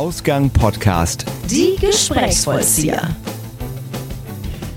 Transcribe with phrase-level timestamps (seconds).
[0.00, 1.26] Ausgang Podcast.
[1.50, 3.14] Die Gesprächsvollzieher.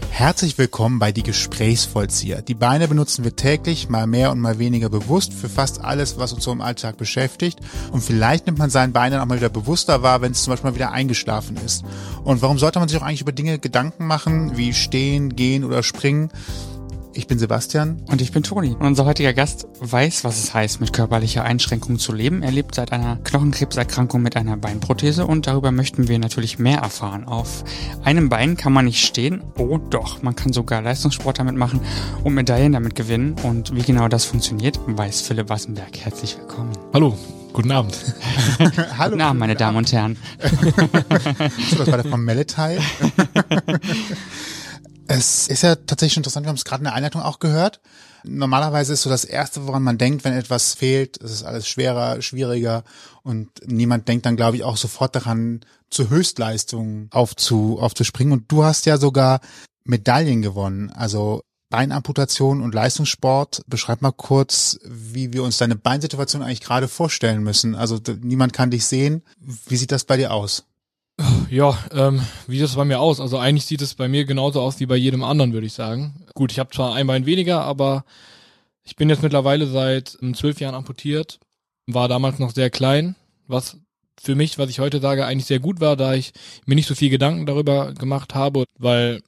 [0.10, 2.42] Herzlich willkommen bei Die Gesprächsvollzieher.
[2.42, 6.34] Die Beine benutzen wir täglich, mal mehr und mal weniger bewusst für fast alles, was
[6.34, 7.60] uns so im Alltag beschäftigt.
[7.94, 10.72] Und vielleicht nimmt man seinen Beinen auch mal wieder bewusster wahr, wenn es zum Beispiel
[10.72, 11.86] mal wieder eingeschlafen ist.
[12.26, 15.84] Und warum sollte man sich auch eigentlich über Dinge Gedanken machen, wie stehen, gehen oder
[15.84, 16.32] springen?
[17.16, 18.02] Ich bin Sebastian.
[18.10, 18.70] Und ich bin Toni.
[18.70, 22.42] Und unser heutiger Gast weiß, was es heißt, mit körperlicher Einschränkung zu leben.
[22.42, 27.26] Er lebt seit einer Knochenkrebserkrankung mit einer Beinprothese und darüber möchten wir natürlich mehr erfahren.
[27.26, 27.64] Auf
[28.04, 29.44] einem Bein kann man nicht stehen.
[29.58, 31.82] Oh doch, man kann sogar Leistungssport damit machen
[32.24, 33.36] und Medaillen damit gewinnen.
[33.44, 35.96] Und wie genau das funktioniert, weiß Philipp Wassenberg.
[36.00, 36.72] Herzlich willkommen.
[36.94, 37.18] Hallo.
[37.54, 37.96] Guten Abend.
[38.98, 39.12] Hallo.
[39.12, 40.18] Guten Abend, meine Damen und Herren.
[41.70, 42.80] so, das war der von Meletai.
[45.08, 47.82] Es ist ja tatsächlich interessant, wir haben es gerade in der Einleitung auch gehört.
[48.24, 52.22] Normalerweise ist so das Erste, woran man denkt, wenn etwas fehlt, es ist alles schwerer,
[52.22, 52.84] schwieriger
[53.22, 58.34] und niemand denkt dann, glaube ich, auch sofort daran, zu Höchstleistungen aufzu, aufzuspringen.
[58.34, 59.42] Und du hast ja sogar
[59.84, 63.64] Medaillen gewonnen, also Beinamputation und Leistungssport.
[63.68, 67.76] Beschreib mal kurz, wie wir uns deine Beinsituation eigentlich gerade vorstellen müssen.
[67.76, 69.24] Also niemand kann dich sehen.
[69.68, 70.66] Wie sieht das bei dir aus?
[71.50, 73.20] Ja, ähm, wie sieht das bei mir aus?
[73.20, 76.26] Also eigentlich sieht es bei mir genauso aus wie bei jedem anderen, würde ich sagen.
[76.34, 78.06] Gut, ich habe zwar ein Bein weniger, aber
[78.84, 81.40] ich bin jetzt mittlerweile seit ähm, zwölf Jahren amputiert,
[81.86, 83.16] war damals noch sehr klein,
[83.48, 83.78] was
[84.20, 86.34] für mich, was ich heute sage, eigentlich sehr gut war, da ich
[86.66, 89.22] mir nicht so viel Gedanken darüber gemacht habe, weil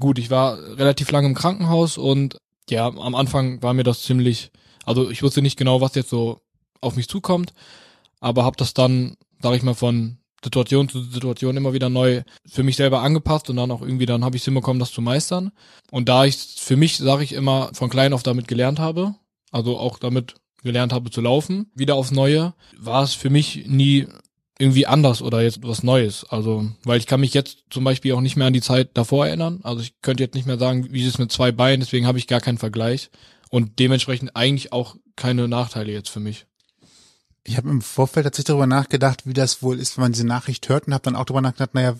[0.00, 2.38] gut, ich war relativ lange im Krankenhaus und
[2.68, 4.50] ja, am Anfang war mir das ziemlich,
[4.84, 6.40] also ich wusste nicht genau, was jetzt so
[6.80, 7.54] auf mich zukommt,
[8.20, 12.62] aber habe das dann, sage ich mal, von Situation zu Situation immer wieder neu für
[12.62, 15.50] mich selber angepasst und dann auch irgendwie, dann habe ich es hinbekommen, das zu meistern.
[15.90, 19.14] Und da ich für mich, sage ich immer, von klein auf damit gelernt habe,
[19.50, 24.06] also auch damit gelernt habe zu laufen, wieder aufs Neue, war es für mich nie
[24.58, 26.24] irgendwie anders oder jetzt was Neues.
[26.28, 29.26] Also, weil ich kann mich jetzt zum Beispiel auch nicht mehr an die Zeit davor
[29.26, 29.60] erinnern.
[29.62, 32.18] Also ich könnte jetzt nicht mehr sagen, wie ist es mit zwei Beinen, deswegen habe
[32.18, 33.10] ich gar keinen Vergleich.
[33.50, 36.46] Und dementsprechend eigentlich auch keine Nachteile jetzt für mich.
[37.44, 40.68] Ich habe im Vorfeld tatsächlich darüber nachgedacht, wie das wohl ist, wenn man diese Nachricht
[40.68, 41.94] hört und habe dann auch darüber nachgedacht, naja,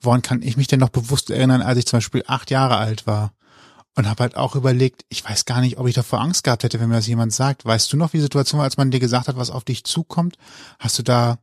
[0.00, 3.06] woran kann ich mich denn noch bewusst erinnern, als ich zum Beispiel acht Jahre alt
[3.06, 3.32] war?
[3.96, 6.78] Und habe halt auch überlegt, ich weiß gar nicht, ob ich davor Angst gehabt hätte,
[6.78, 7.64] wenn mir das jemand sagt.
[7.64, 9.84] Weißt du noch, wie die Situation war, als man dir gesagt hat, was auf dich
[9.84, 10.36] zukommt?
[10.78, 11.38] Hast du da,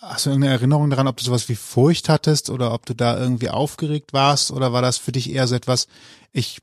[0.00, 3.16] hast du irgendeine Erinnerung daran, ob du sowas wie Furcht hattest oder ob du da
[3.16, 5.86] irgendwie aufgeregt warst oder war das für dich eher so etwas,
[6.32, 6.58] ich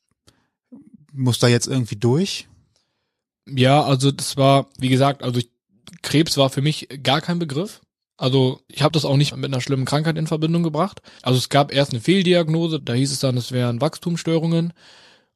[1.13, 2.50] muss da jetzt irgendwie durch?
[3.47, 5.50] Ja, also das war, wie gesagt, also ich
[6.01, 7.81] Krebs war für mich gar kein Begriff.
[8.17, 11.01] Also ich habe das auch nicht mit einer schlimmen Krankheit in Verbindung gebracht.
[11.22, 14.73] Also es gab erst eine Fehldiagnose, da hieß es dann, es wären Wachstumsstörungen.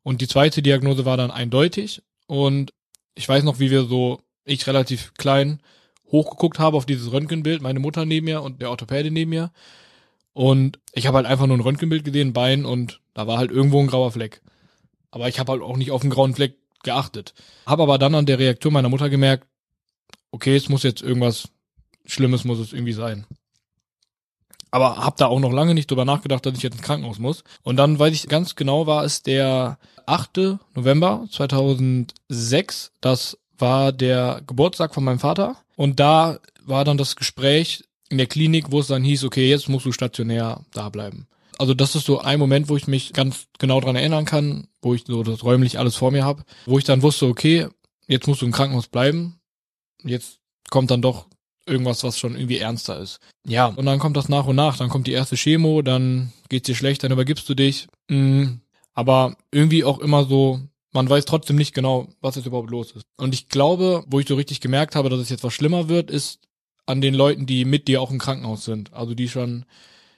[0.03, 2.01] Und die zweite Diagnose war dann eindeutig.
[2.27, 2.73] Und
[3.15, 5.61] ich weiß noch, wie wir so, ich relativ klein,
[6.11, 9.51] hochgeguckt habe auf dieses Röntgenbild, meine Mutter neben mir und der Orthopäde neben mir.
[10.33, 13.79] Und ich habe halt einfach nur ein Röntgenbild gesehen, Bein und da war halt irgendwo
[13.79, 14.41] ein grauer Fleck.
[15.09, 17.33] Aber ich habe halt auch nicht auf den grauen Fleck geachtet.
[17.65, 19.47] Habe aber dann an der Reaktion meiner Mutter gemerkt,
[20.33, 21.47] okay, es muss jetzt irgendwas
[22.05, 23.25] Schlimmes muss es irgendwie sein.
[24.71, 27.43] Aber hab da auch noch lange nicht drüber nachgedacht, dass ich jetzt ins Krankenhaus muss.
[27.61, 29.77] Und dann weiß ich ganz genau, war es der
[30.07, 30.57] 8.
[30.73, 32.91] November 2006.
[32.99, 35.57] Das war der Geburtstag von meinem Vater.
[35.75, 39.69] Und da war dann das Gespräch in der Klinik, wo es dann hieß, okay, jetzt
[39.69, 41.27] musst du stationär da bleiben.
[41.59, 44.95] Also das ist so ein Moment, wo ich mich ganz genau dran erinnern kann, wo
[44.95, 47.67] ich so das räumlich alles vor mir habe, wo ich dann wusste, okay,
[48.07, 49.39] jetzt musst du im Krankenhaus bleiben
[50.03, 51.27] jetzt kommt dann doch
[51.65, 53.19] irgendwas, was schon irgendwie ernster ist.
[53.45, 54.77] Ja, und dann kommt das nach und nach.
[54.77, 57.87] Dann kommt die erste Chemo, dann geht's dir schlecht, dann übergibst du dich.
[58.09, 58.61] Mhm.
[58.93, 60.59] Aber irgendwie auch immer so,
[60.91, 63.05] man weiß trotzdem nicht genau, was jetzt überhaupt los ist.
[63.17, 66.11] Und ich glaube, wo ich so richtig gemerkt habe, dass es jetzt was schlimmer wird,
[66.11, 66.39] ist
[66.85, 68.93] an den Leuten, die mit dir auch im Krankenhaus sind.
[68.93, 69.65] Also die schon,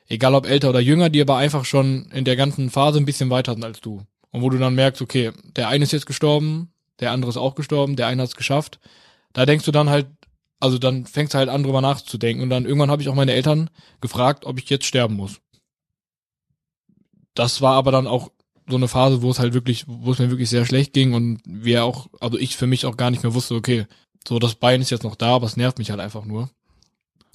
[0.08, 3.30] egal ob älter oder jünger, die aber einfach schon in der ganzen Phase ein bisschen
[3.30, 4.02] weiter sind als du.
[4.32, 7.56] Und wo du dann merkst, okay, der eine ist jetzt gestorben, der andere ist auch
[7.56, 8.80] gestorben, der eine hat es geschafft
[9.36, 10.08] da denkst du dann halt,
[10.60, 12.42] also dann fängst du halt an, drüber nachzudenken.
[12.42, 13.70] Und dann irgendwann habe ich auch meine Eltern
[14.02, 15.42] gefragt, ob ich jetzt sterben muss.
[17.36, 18.32] Das war aber dann auch
[18.68, 21.42] so eine Phase, wo es halt wirklich, wo es mir wirklich sehr schlecht ging und
[21.46, 23.86] wir auch, also ich für mich auch gar nicht mehr wusste, okay,
[24.28, 26.50] so das Bein ist jetzt noch da, aber es nervt mich halt einfach nur.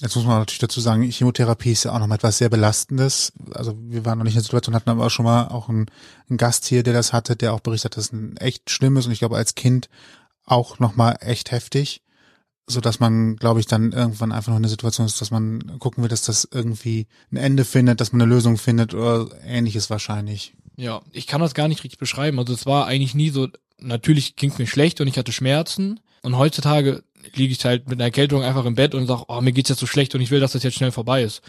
[0.00, 3.34] Jetzt muss man natürlich dazu sagen, Chemotherapie ist ja auch noch mal etwas sehr Belastendes.
[3.52, 5.86] Also wir waren noch nicht in der Situation, hatten aber auch schon mal auch einen,
[6.30, 9.04] einen Gast hier, der das hatte, der auch berichtet hat, dass es ein echt schlimmes
[9.04, 9.90] und ich glaube als Kind
[10.50, 12.02] auch nochmal echt heftig,
[12.66, 15.78] so dass man, glaube ich, dann irgendwann einfach noch in der Situation ist, dass man
[15.78, 19.90] gucken will, dass das irgendwie ein Ende findet, dass man eine Lösung findet oder ähnliches
[19.90, 20.54] wahrscheinlich.
[20.76, 22.38] Ja, ich kann das gar nicht richtig beschreiben.
[22.38, 23.48] Also es war eigentlich nie so,
[23.78, 26.00] natürlich ging es mir schlecht und ich hatte Schmerzen.
[26.22, 27.02] Und heutzutage
[27.34, 29.80] liege ich halt mit einer Erkältung einfach im Bett und sage, oh, mir geht's jetzt
[29.80, 31.42] so schlecht und ich will, dass das jetzt schnell vorbei ist.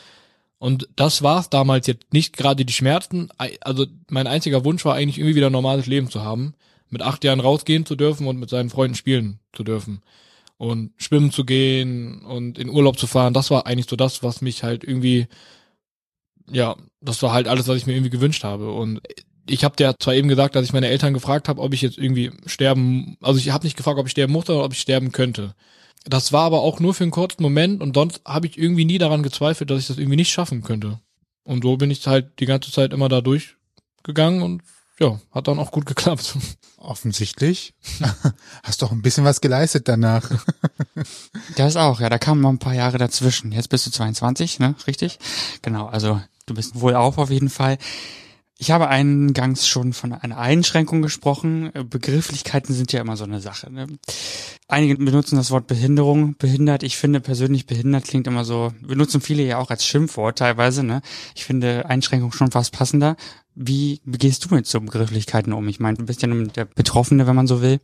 [0.59, 3.29] Und das war's damals jetzt nicht gerade die Schmerzen.
[3.61, 6.53] Also mein einziger Wunsch war eigentlich irgendwie wieder ein normales Leben zu haben,
[6.91, 10.01] mit acht Jahren rausgehen zu dürfen und mit seinen Freunden spielen zu dürfen
[10.57, 13.33] und schwimmen zu gehen und in Urlaub zu fahren.
[13.33, 15.27] Das war eigentlich so das, was mich halt irgendwie,
[16.51, 18.71] ja, das war halt alles, was ich mir irgendwie gewünscht habe.
[18.71, 19.01] Und
[19.49, 21.97] ich habe dir zwar eben gesagt, dass ich meine Eltern gefragt habe, ob ich jetzt
[21.97, 25.11] irgendwie sterben, also ich habe nicht gefragt, ob ich sterben musste oder ob ich sterben
[25.11, 25.55] könnte.
[26.05, 28.99] Das war aber auch nur für einen kurzen Moment und sonst habe ich irgendwie nie
[28.99, 30.99] daran gezweifelt, dass ich das irgendwie nicht schaffen könnte.
[31.43, 34.61] Und so bin ich halt die ganze Zeit immer da durchgegangen und
[35.01, 36.37] ja, hat dann auch gut geklappt.
[36.77, 37.73] Offensichtlich.
[38.63, 40.29] Hast doch ein bisschen was geleistet danach.
[41.55, 43.51] das auch, ja, da kamen noch ein paar Jahre dazwischen.
[43.51, 44.75] Jetzt bist du 22, ne?
[44.85, 45.17] Richtig?
[45.63, 47.79] Genau, also du bist wohl auch auf jeden Fall.
[48.61, 51.71] Ich habe eingangs schon von einer Einschränkung gesprochen.
[51.89, 53.73] Begrifflichkeiten sind ja immer so eine Sache.
[53.73, 53.87] Ne?
[54.67, 56.83] Einige benutzen das Wort Behinderung, behindert.
[56.83, 60.83] Ich finde persönlich behindert klingt immer so, benutzen viele ja auch als Schimpfwort teilweise.
[60.83, 61.01] Ne?
[61.33, 63.15] Ich finde Einschränkung schon fast passender.
[63.53, 65.67] Wie gehst du mit so Begrifflichkeiten um?
[65.67, 67.79] Ich meine, du bist ja nun der Betroffene, wenn man so will.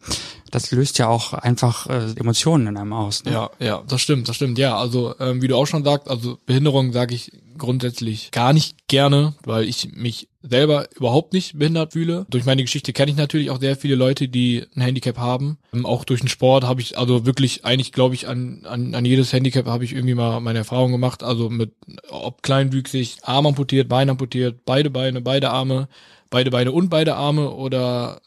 [0.50, 3.26] Das löst ja auch einfach äh, Emotionen in einem aus.
[3.26, 3.34] Ne?
[3.34, 4.58] Ja, ja, das stimmt, das stimmt.
[4.58, 8.88] Ja, also ähm, wie du auch schon sagst, also Behinderung sage ich grundsätzlich gar nicht
[8.88, 12.26] gerne, weil ich mich selber überhaupt nicht behindert fühle.
[12.30, 15.58] Durch meine Geschichte kenne ich natürlich auch sehr viele Leute, die ein Handicap haben.
[15.74, 19.06] Ähm, auch durch den Sport habe ich also wirklich eigentlich, glaube ich, an, an, an
[19.06, 21.24] jedes Handicap habe ich irgendwie mal meine Erfahrung gemacht.
[21.24, 21.72] Also mit
[22.10, 25.88] ob kleinwüchsig, Arm amputiert, Bein amputiert, beide Beine, beide Arme,
[26.30, 28.22] beide Beine und beide Arme oder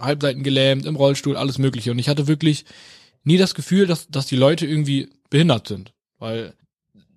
[0.00, 1.90] Halbseiten gelähmt, im Rollstuhl, alles mögliche.
[1.90, 2.64] Und ich hatte wirklich
[3.22, 5.92] nie das Gefühl, dass, dass die Leute irgendwie behindert sind.
[6.18, 6.54] Weil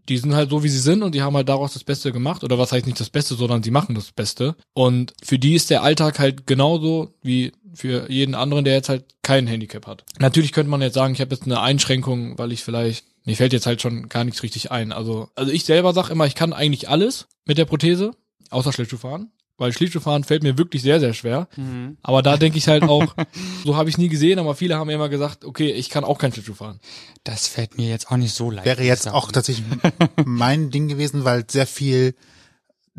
[0.09, 2.43] die sind halt so, wie sie sind und die haben halt daraus das Beste gemacht.
[2.43, 4.55] Oder was heißt nicht das Beste, sondern sie machen das Beste.
[4.73, 9.05] Und für die ist der Alltag halt genauso wie für jeden anderen, der jetzt halt
[9.21, 10.03] kein Handicap hat.
[10.19, 13.53] Natürlich könnte man jetzt sagen, ich habe jetzt eine Einschränkung, weil ich vielleicht, mir fällt
[13.53, 14.91] jetzt halt schon gar nichts richtig ein.
[14.91, 18.11] Also, also ich selber sag immer, ich kann eigentlich alles mit der Prothese,
[18.49, 21.47] außer Schlittschuhfahren weil Schlittschuhfahren fällt mir wirklich sehr, sehr schwer.
[21.55, 21.97] Mhm.
[22.01, 23.15] Aber da denke ich halt auch,
[23.63, 26.31] so habe ich nie gesehen, aber viele haben immer gesagt, okay, ich kann auch kein
[26.31, 26.79] Schlittschuh fahren.
[27.23, 28.65] Das fällt mir jetzt auch nicht so leicht.
[28.65, 29.65] Wäre jetzt auch tatsächlich
[30.25, 32.15] mein Ding gewesen, weil sehr viel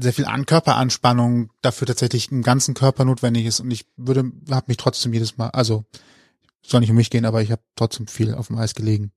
[0.01, 4.67] sehr viel an Körperanspannung dafür tatsächlich im ganzen Körper notwendig ist und ich würde habe
[4.69, 5.87] mich trotzdem jedes Mal also
[6.63, 9.11] soll nicht um mich gehen, aber ich habe trotzdem viel auf dem Eis gelegen.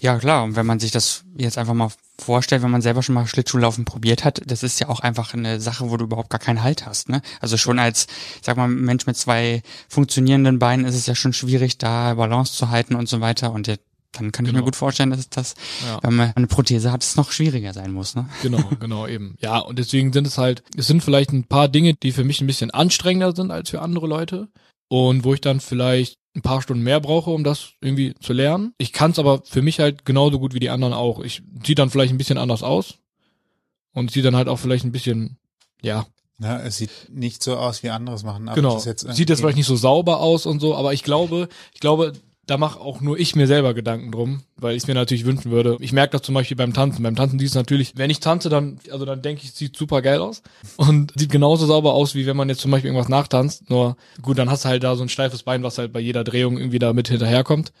[0.00, 0.44] Ja, klar.
[0.44, 3.84] Und wenn man sich das jetzt einfach mal vorstellt, wenn man selber schon mal Schlittschuhlaufen
[3.84, 6.86] probiert hat, das ist ja auch einfach eine Sache, wo du überhaupt gar keinen Halt
[6.86, 7.08] hast.
[7.08, 7.22] Ne?
[7.40, 8.06] Also schon als,
[8.42, 12.70] sag mal, Mensch mit zwei funktionierenden Beinen ist es ja schon schwierig, da Balance zu
[12.70, 13.52] halten und so weiter.
[13.52, 14.48] Und dann kann genau.
[14.48, 14.64] ich mir genau.
[14.66, 15.54] gut vorstellen, dass das,
[15.84, 15.98] ja.
[16.02, 18.14] wenn man eine Prothese hat, es noch schwieriger sein muss.
[18.14, 18.28] Ne?
[18.42, 19.36] Genau, genau eben.
[19.40, 22.40] Ja, und deswegen sind es halt, es sind vielleicht ein paar Dinge, die für mich
[22.40, 24.48] ein bisschen anstrengender sind als für andere Leute.
[24.88, 28.74] Und wo ich dann vielleicht ein paar Stunden mehr brauche, um das irgendwie zu lernen.
[28.78, 31.20] Ich kann es aber für mich halt genauso gut wie die anderen auch.
[31.20, 32.98] Ich sieht dann vielleicht ein bisschen anders aus
[33.92, 35.38] und sieht dann halt auch vielleicht ein bisschen,
[35.82, 36.06] ja.
[36.40, 38.48] Ja, es sieht nicht so aus, wie anderes machen.
[38.48, 38.78] Aber genau.
[38.78, 42.12] Sieht jetzt vielleicht nicht so sauber aus und so, aber ich glaube, ich glaube,
[42.46, 45.76] da mache auch nur ich mir selber Gedanken drum, weil ich mir natürlich wünschen würde.
[45.80, 47.02] Ich merke das zum Beispiel beim Tanzen.
[47.02, 49.76] Beim Tanzen sieht es natürlich, wenn ich tanze, dann, also dann denke ich, es sieht
[49.76, 50.42] super geil aus
[50.76, 53.70] und sieht genauso sauber aus, wie wenn man jetzt zum Beispiel irgendwas nachtanzt.
[53.70, 56.24] Nur gut, dann hast du halt da so ein steifes Bein, was halt bei jeder
[56.24, 57.72] Drehung irgendwie da mit hinterherkommt.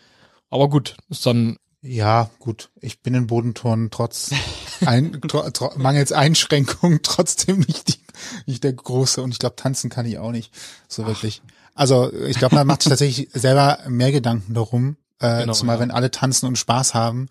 [0.50, 1.56] Aber gut, ist dann.
[1.82, 2.70] Ja, gut.
[2.80, 4.30] Ich bin in Bodenturnen trotz
[4.86, 8.00] ein, tro, tro, mangels Einschränkungen trotzdem nicht, die,
[8.46, 10.52] nicht der große und ich glaube, tanzen kann ich auch nicht
[10.88, 11.42] so wirklich.
[11.44, 11.63] Ach.
[11.74, 14.96] Also ich glaube, man macht sich tatsächlich selber mehr Gedanken darum.
[15.20, 15.80] Äh, genau, zumal ja.
[15.80, 17.28] wenn alle tanzen und Spaß haben,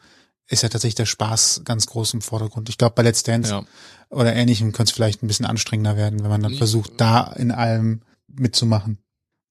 [0.48, 2.70] ist ja tatsächlich der Spaß ganz groß im Vordergrund.
[2.70, 3.64] Ich glaube, bei Let's Dance ja.
[4.10, 7.52] oder ähnlichem könnte es vielleicht ein bisschen anstrengender werden, wenn man dann versucht, da in
[7.52, 9.00] allem mitzumachen.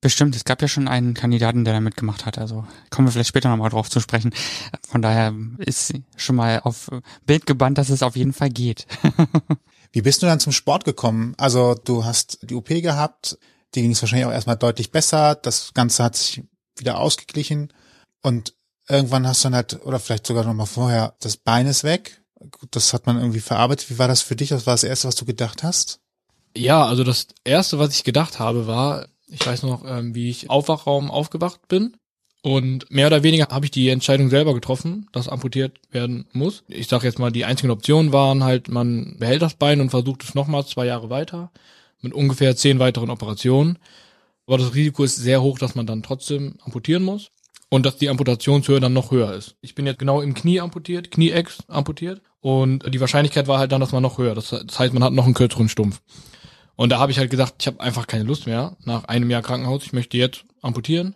[0.03, 2.37] Bestimmt, es gab ja schon einen Kandidaten, der da mitgemacht hat.
[2.37, 4.35] Also kommen wir vielleicht später nochmal drauf zu sprechen.
[4.89, 6.91] Von daher ist schon mal auf
[7.25, 8.89] Bild gebannt, dass es auf jeden Fall geht.
[9.93, 11.35] Wie bist du dann zum Sport gekommen?
[11.39, 13.39] Also du hast die OP gehabt,
[13.75, 15.35] die ging es wahrscheinlich auch erstmal deutlich besser.
[15.35, 16.43] Das Ganze hat sich
[16.77, 17.73] wieder ausgeglichen.
[18.23, 18.55] Und
[18.89, 22.23] irgendwann hast du dann halt, oder vielleicht sogar noch mal vorher, das Bein ist weg.
[22.71, 23.91] Das hat man irgendwie verarbeitet.
[23.91, 24.51] Wie war das für dich?
[24.51, 26.01] Was war das Erste, was du gedacht hast?
[26.57, 30.51] Ja, also das Erste, was ich gedacht habe, war, ich weiß noch, ähm, wie ich
[30.51, 31.97] Aufwachraum aufgewacht bin.
[32.43, 36.65] Und mehr oder weniger habe ich die Entscheidung selber getroffen, dass amputiert werden muss.
[36.67, 40.25] Ich sage jetzt mal, die einzigen Optionen waren halt, man behält das Bein und versucht
[40.25, 41.53] es nochmal zwei Jahre weiter
[42.03, 43.79] mit ungefähr zehn weiteren Operationen.
[44.47, 47.31] Aber das Risiko ist sehr hoch, dass man dann trotzdem amputieren muss
[47.71, 49.57] und dass die Amputationshöhe dann noch höher ist.
[49.63, 53.81] Ich bin jetzt genau im Knie amputiert, Knieex amputiert und die Wahrscheinlichkeit war halt dann,
[53.81, 54.35] dass man noch höher.
[54.35, 56.03] Das, das heißt, man hat noch einen kürzeren Stumpf.
[56.75, 59.43] Und da habe ich halt gesagt, ich habe einfach keine Lust mehr nach einem Jahr
[59.43, 59.85] Krankenhaus.
[59.85, 61.15] Ich möchte jetzt amputieren.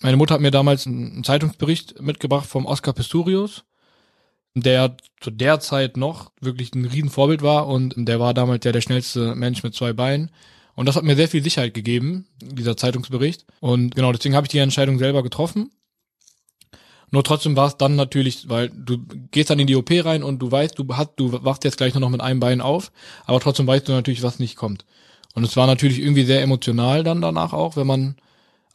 [0.00, 3.64] Meine Mutter hat mir damals einen Zeitungsbericht mitgebracht vom Oscar Pistorius,
[4.62, 8.80] der zu der Zeit noch wirklich ein Riesenvorbild war und der war damals ja der
[8.80, 10.30] schnellste Mensch mit zwei Beinen.
[10.74, 13.44] Und das hat mir sehr viel Sicherheit gegeben, dieser Zeitungsbericht.
[13.58, 15.72] Und genau, deswegen habe ich die Entscheidung selber getroffen.
[17.10, 18.98] Nur trotzdem war es dann natürlich, weil du
[19.30, 21.94] gehst dann in die OP rein und du weißt, du hast, du wachst jetzt gleich
[21.94, 22.92] nur noch mit einem Bein auf,
[23.24, 24.84] aber trotzdem weißt du natürlich, was nicht kommt.
[25.34, 28.16] Und es war natürlich irgendwie sehr emotional dann danach auch, wenn man,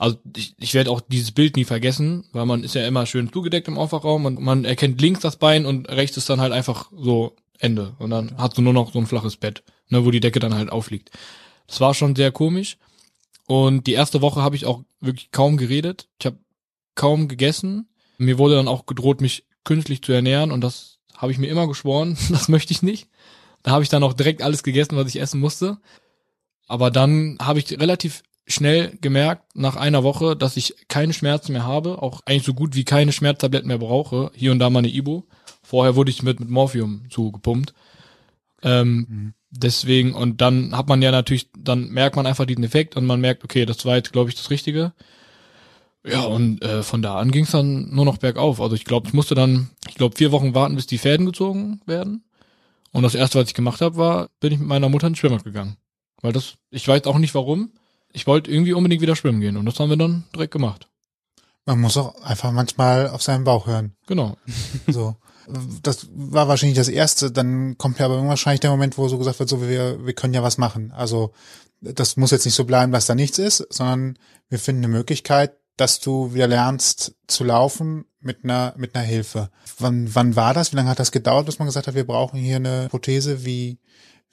[0.04, 3.32] also ich, ich werde auch dieses Bild nie vergessen, weil man ist ja immer schön
[3.32, 6.92] zugedeckt im Aufwachraum und man erkennt links das Bein und rechts ist dann halt einfach
[6.94, 7.96] so Ende.
[8.00, 10.56] Und dann hast du nur noch so ein flaches Bett, ne, wo die Decke dann
[10.56, 11.12] halt aufliegt.
[11.68, 12.76] Das war schon sehr komisch.
[13.48, 16.10] Und die erste Woche habe ich auch wirklich kaum geredet.
[16.20, 16.38] Ich habe
[16.96, 17.88] kaum gegessen.
[18.18, 21.66] Mir wurde dann auch gedroht, mich künstlich zu ernähren und das habe ich mir immer
[21.66, 23.08] geschworen, das möchte ich nicht.
[23.62, 25.78] Da habe ich dann auch direkt alles gegessen, was ich essen musste.
[26.68, 31.66] Aber dann habe ich relativ schnell gemerkt, nach einer Woche, dass ich keine Schmerzen mehr
[31.66, 34.32] habe, auch eigentlich so gut wie keine Schmerztabletten mehr brauche.
[34.36, 35.26] Hier und da mal eine Ibo.
[35.62, 37.74] Vorher wurde ich mit, mit Morphium zugepumpt.
[38.62, 39.34] Ähm, mhm.
[39.50, 43.22] Deswegen, und dann hat man ja natürlich, dann merkt man einfach diesen Effekt und man
[43.22, 44.94] merkt, okay, das war jetzt, glaube ich, das Richtige.
[46.06, 48.60] Ja, und äh, von da an ging es dann nur noch bergauf.
[48.60, 51.82] Also ich glaube, ich musste dann, ich glaube, vier Wochen warten, bis die Fäden gezogen
[51.86, 52.24] werden.
[52.92, 55.44] Und das erste, was ich gemacht habe, war, bin ich mit meiner Mutter ins Schwimmbad
[55.44, 55.78] gegangen.
[56.22, 57.72] Weil das, ich weiß auch nicht warum.
[58.13, 60.88] Ich wollte irgendwie unbedingt wieder schwimmen gehen und das haben wir dann direkt gemacht.
[61.65, 63.96] Man muss auch einfach manchmal auf seinen Bauch hören.
[64.08, 64.38] Genau.
[64.88, 65.15] So.
[65.82, 69.39] Das war wahrscheinlich das erste, dann kommt ja aber wahrscheinlich der Moment, wo so gesagt
[69.39, 70.91] wird, so wir, wir können ja was machen.
[70.91, 71.34] Also
[71.82, 74.17] das muss jetzt nicht so bleiben, dass da nichts ist, sondern
[74.50, 79.50] wir finden eine Möglichkeit, dass du wieder lernst zu laufen mit einer, mit einer Hilfe.
[79.79, 80.72] Wann, wann war das?
[80.72, 83.43] Wie lange hat das gedauert, bis man gesagt hat, wir brauchen hier eine Prothese?
[83.43, 83.79] Wie,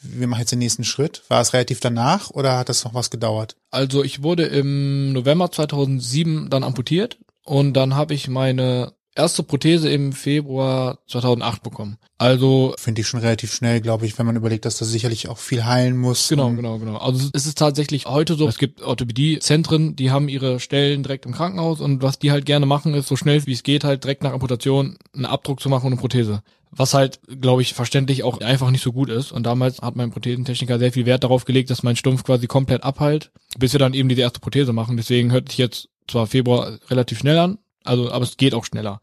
[0.02, 1.22] wir machen jetzt den nächsten Schritt?
[1.28, 3.56] War es relativ danach oder hat das noch was gedauert?
[3.70, 9.90] Also ich wurde im November 2007 dann amputiert und dann habe ich meine erste Prothese
[9.90, 11.98] im Februar 2008 bekommen.
[12.18, 15.38] Also finde ich schon relativ schnell, glaube ich, wenn man überlegt, dass das sicherlich auch
[15.38, 16.28] viel heilen muss.
[16.28, 16.96] Genau, genau, genau.
[16.96, 21.32] Also es ist tatsächlich heute so, es gibt Orthopädie-Zentren, die haben ihre Stellen direkt im
[21.32, 24.22] Krankenhaus und was die halt gerne machen, ist so schnell wie es geht halt direkt
[24.22, 26.42] nach Amputation einen Abdruck zu machen und eine Prothese.
[26.72, 29.32] Was halt, glaube ich, verständlich auch einfach nicht so gut ist.
[29.32, 32.84] Und damals hat mein Prothesentechniker sehr viel Wert darauf gelegt, dass mein Stumpf quasi komplett
[32.84, 34.96] abheilt, bis wir dann eben diese erste Prothese machen.
[34.96, 39.00] Deswegen hört sich jetzt zwar Februar relativ schnell an, also, aber es geht auch schneller.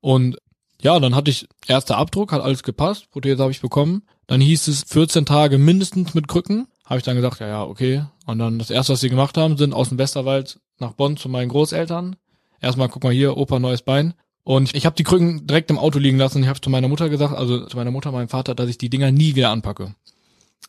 [0.00, 0.36] Und
[0.82, 4.02] ja, dann hatte ich erster Abdruck, hat alles gepasst, Prothese habe ich bekommen.
[4.26, 6.68] Dann hieß es 14 Tage mindestens mit Krücken.
[6.86, 8.04] Habe ich dann gesagt, ja, ja, okay.
[8.26, 11.28] Und dann das erste, was sie gemacht haben, sind aus dem Westerwald nach Bonn zu
[11.28, 12.16] meinen Großeltern.
[12.60, 14.14] Erstmal, guck mal hier, Opa, neues Bein.
[14.42, 16.42] Und ich habe die Krücken direkt im Auto liegen lassen.
[16.42, 18.90] Ich habe zu meiner Mutter gesagt, also zu meiner Mutter, meinem Vater, dass ich die
[18.90, 19.94] Dinger nie wieder anpacke.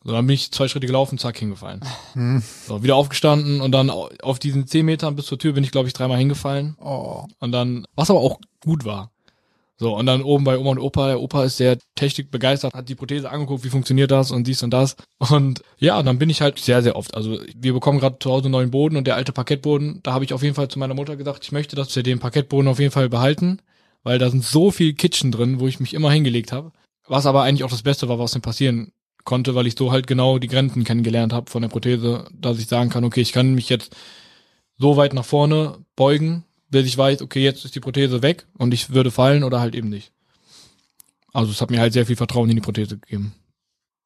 [0.03, 1.81] So, dann bin ich zwei Schritte gelaufen, zack, hingefallen.
[2.13, 2.41] Hm.
[2.67, 5.87] So, wieder aufgestanden und dann auf diesen zehn Metern bis zur Tür bin ich, glaube
[5.87, 6.75] ich, dreimal hingefallen.
[6.79, 7.25] Oh.
[7.39, 9.11] Und dann, was aber auch gut war.
[9.81, 12.93] So, und dann oben bei Oma und Opa, der Opa ist sehr technikbegeistert, hat die
[12.93, 14.95] Prothese angeguckt, wie funktioniert das und dies und das.
[15.17, 17.15] Und ja, dann bin ich halt sehr, sehr oft.
[17.15, 20.23] Also wir bekommen gerade zu Hause einen neuen Boden und der alte Parkettboden, da habe
[20.23, 22.79] ich auf jeden Fall zu meiner Mutter gesagt, ich möchte, dass wir den Parkettboden auf
[22.79, 23.57] jeden Fall behalten,
[24.03, 26.71] weil da sind so viel Kitchen drin, wo ich mich immer hingelegt habe.
[27.07, 28.91] Was aber eigentlich auch das Beste war, was denn passieren
[29.23, 32.67] konnte, weil ich so halt genau die Grenzen kennengelernt habe von der Prothese, dass ich
[32.67, 33.95] sagen kann, okay, ich kann mich jetzt
[34.77, 38.73] so weit nach vorne beugen, bis ich weiß, okay, jetzt ist die Prothese weg und
[38.73, 40.11] ich würde fallen oder halt eben nicht.
[41.33, 43.33] Also es hat mir halt sehr viel Vertrauen in die Prothese gegeben.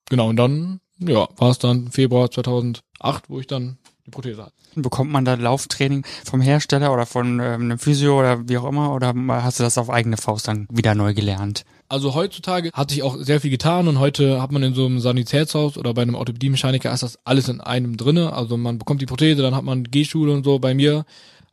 [0.10, 2.84] Genau, und dann, ja, war es dann Februar 2008,
[3.29, 4.53] wo ich dann die Prothese hatte.
[4.75, 8.93] Bekommt man da Lauftraining vom Hersteller oder von ähm, einem Physio oder wie auch immer
[8.93, 11.65] oder hast du das auf eigene Faust dann wieder neu gelernt?
[11.88, 15.00] Also heutzutage hat sich auch sehr viel getan und heute hat man in so einem
[15.00, 18.33] Sanitätshaus oder bei einem Orthopädie-Mechaniker ist das alles in einem drinne.
[18.33, 20.57] Also man bekommt die Prothese, dann hat man Gehschule und so.
[20.57, 21.05] Bei mir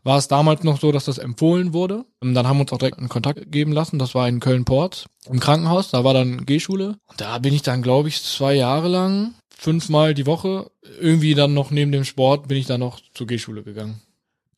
[0.04, 2.04] war es damals noch so, dass das empfohlen wurde.
[2.20, 3.98] Und dann haben wir uns auch direkt einen Kontakt geben lassen.
[3.98, 5.90] Das war in Köln-Port im Krankenhaus.
[5.90, 6.96] Da war dann Gehschule.
[7.06, 11.54] Und da bin ich dann, glaube ich, zwei Jahre lang, fünfmal die Woche, irgendwie dann
[11.54, 14.00] noch neben dem Sport, bin ich dann noch zur Gehschule gegangen.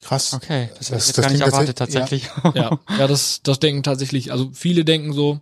[0.00, 0.34] Krass.
[0.34, 2.28] Okay, das, das, das gar nicht erwartet tatsächlich.
[2.44, 5.40] Ja, ja, ja, das, das denken tatsächlich, also viele denken so,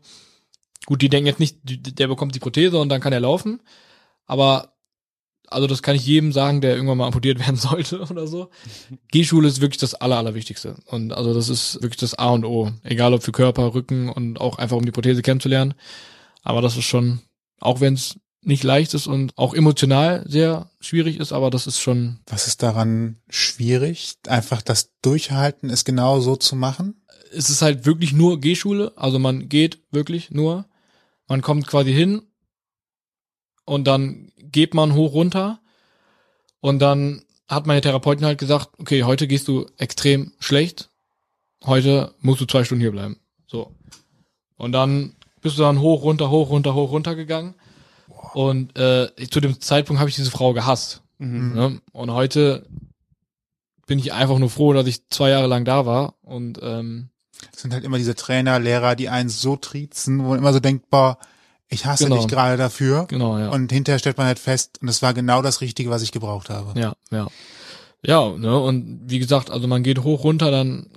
[0.87, 3.61] gut, die denken jetzt nicht, der bekommt die Prothese und dann kann er laufen.
[4.27, 4.72] Aber
[5.53, 8.51] also das kann ich jedem sagen, der irgendwann mal amputiert werden sollte oder so.
[9.11, 10.77] Gehschule ist wirklich das Aller, Allerwichtigste.
[10.87, 12.73] Und also das ist wirklich das A und O.
[12.83, 15.75] Egal ob für Körper, Rücken und auch einfach um die Prothese kennenzulernen.
[16.43, 17.21] Aber das ist schon,
[17.61, 21.81] auch wenn es nicht leicht ist und auch emotional sehr schwierig ist, aber das ist
[21.81, 22.19] schon.
[22.27, 24.17] Was ist daran schwierig?
[24.27, 27.03] Einfach das Durchhalten, es genau so zu machen?
[27.33, 28.93] Es ist halt wirklich nur Gehschule.
[28.97, 30.67] Also man geht wirklich nur.
[31.29, 32.23] Man kommt quasi hin
[33.65, 35.61] und dann geht man hoch runter
[36.61, 40.91] und dann hat meine Therapeutin halt gesagt, okay, heute gehst du extrem schlecht,
[41.65, 43.19] heute musst du zwei Stunden hier bleiben.
[43.47, 43.75] So.
[44.57, 47.55] Und dann bist du dann hoch, runter, hoch, runter, hoch, runter gegangen.
[48.35, 51.03] Und äh, zu dem Zeitpunkt habe ich diese Frau gehasst.
[51.19, 51.55] Mhm.
[51.55, 51.81] Ne?
[51.93, 52.67] Und heute
[53.87, 56.15] bin ich einfach nur froh, dass ich zwei Jahre lang da war.
[56.23, 57.11] Und ähm,
[57.53, 60.61] Es sind halt immer diese Trainer, Lehrer, die einen so triezen, wo man immer so
[60.61, 61.19] denkt, boah,
[61.73, 62.17] ich hasse Genau.
[62.17, 63.07] dich gerade dafür.
[63.09, 63.49] genau, ja.
[63.51, 66.51] Und hinterher stellt man halt fest, und das war genau das Richtige, was ich gebraucht
[66.51, 66.79] habe.
[66.79, 67.29] Ja, ja.
[68.05, 70.89] Ja, ne, und wie gesagt, also man geht hoch, runter, dann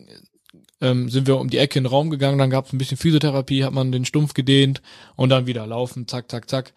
[0.81, 2.97] ähm, sind wir um die Ecke in den Raum gegangen, dann gab es ein bisschen
[2.97, 4.81] Physiotherapie, hat man den Stumpf gedehnt
[5.15, 6.73] und dann wieder laufen, zack, zack, zack.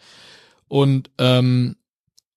[0.69, 1.77] Und ähm,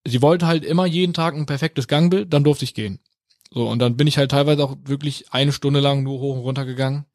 [0.08, 3.00] sie wollte halt immer jeden Tag ein perfektes Gangbild, dann durfte ich gehen.
[3.53, 6.41] So, und dann bin ich halt teilweise auch wirklich eine Stunde lang nur hoch und
[6.44, 7.06] runter gegangen,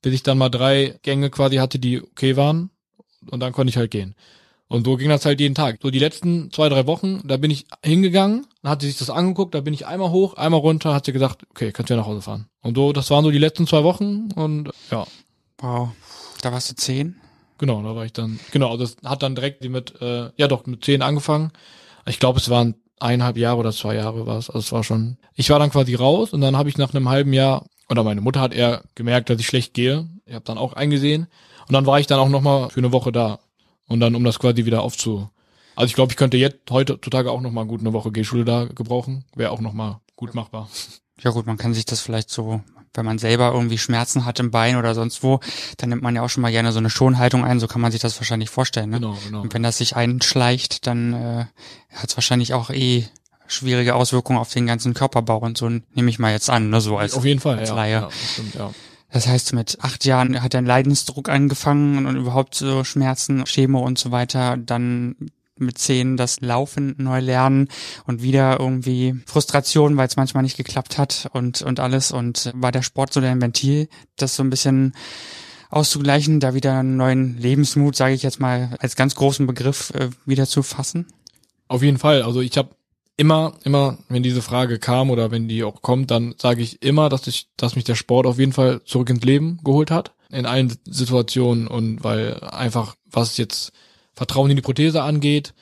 [0.00, 2.70] bis ich dann mal drei Gänge quasi hatte, die okay waren.
[3.30, 4.14] Und dann konnte ich halt gehen.
[4.68, 5.78] Und so ging das halt jeden Tag.
[5.82, 9.10] So die letzten zwei, drei Wochen, da bin ich hingegangen, dann hat sie sich das
[9.10, 12.00] angeguckt, da bin ich einmal hoch, einmal runter, hat sie gesagt, okay, kannst du ja
[12.00, 12.46] nach Hause fahren.
[12.62, 15.06] Und so, das waren so die letzten zwei Wochen und ja,
[15.60, 15.90] Wow.
[16.42, 17.16] Da warst du zehn?
[17.58, 20.82] genau, da war ich dann, genau, das hat dann direkt mit, äh, ja doch, mit
[20.82, 21.52] zehn angefangen.
[22.06, 24.48] Ich glaube, es waren eineinhalb Jahre oder zwei Jahre war es.
[24.48, 25.18] Also es war schon.
[25.34, 28.22] Ich war dann quasi raus und dann habe ich nach einem halben Jahr, oder meine
[28.22, 30.08] Mutter hat eher gemerkt, dass ich schlecht gehe.
[30.24, 31.26] Ich habe dann auch eingesehen.
[31.70, 33.38] Und dann war ich dann auch nochmal für eine Woche da.
[33.86, 35.30] Und dann, um das quasi wieder aufzu.
[35.76, 39.24] Also ich glaube, ich könnte jetzt heutzutage auch nochmal gut eine Woche Gehschule da gebrauchen.
[39.36, 40.68] Wäre auch nochmal gut machbar.
[41.20, 42.60] Ja gut, man kann sich das vielleicht so,
[42.92, 45.38] wenn man selber irgendwie Schmerzen hat im Bein oder sonst wo,
[45.76, 47.92] dann nimmt man ja auch schon mal gerne so eine Schonhaltung ein, so kann man
[47.92, 48.90] sich das wahrscheinlich vorstellen.
[48.90, 48.98] Ne?
[48.98, 49.42] Genau, genau.
[49.42, 51.44] Und wenn das sich einschleicht, dann äh,
[51.94, 53.06] hat es wahrscheinlich auch eh
[53.46, 56.98] schwierige Auswirkungen auf den ganzen Körperbau und so, nehme ich mal jetzt an, ne, so
[56.98, 57.74] als Auf jeden Fall, als ja.
[57.76, 57.92] Laie.
[57.92, 58.72] ja, stimmt, ja.
[59.12, 63.98] Das heißt, mit acht Jahren hat dein Leidensdruck angefangen und überhaupt so Schmerzen, Chemo und
[63.98, 64.56] so weiter.
[64.56, 65.16] Dann
[65.60, 67.68] mit zehn das Laufen neu lernen
[68.06, 72.12] und wieder irgendwie Frustration, weil es manchmal nicht geklappt hat und, und alles.
[72.12, 74.94] Und war der Sport so dein Ventil, das so ein bisschen
[75.68, 80.08] auszugleichen, da wieder einen neuen Lebensmut, sage ich jetzt mal, als ganz großen Begriff äh,
[80.24, 81.06] wieder zu fassen?
[81.68, 82.22] Auf jeden Fall.
[82.22, 82.70] Also ich habe
[83.20, 87.10] immer, immer, wenn diese Frage kam oder wenn die auch kommt, dann sage ich immer,
[87.10, 90.14] dass ich, dass mich der Sport auf jeden Fall zurück ins Leben geholt hat.
[90.30, 93.72] In allen Situationen und weil einfach, was jetzt
[94.14, 95.52] Vertrauen in die Prothese angeht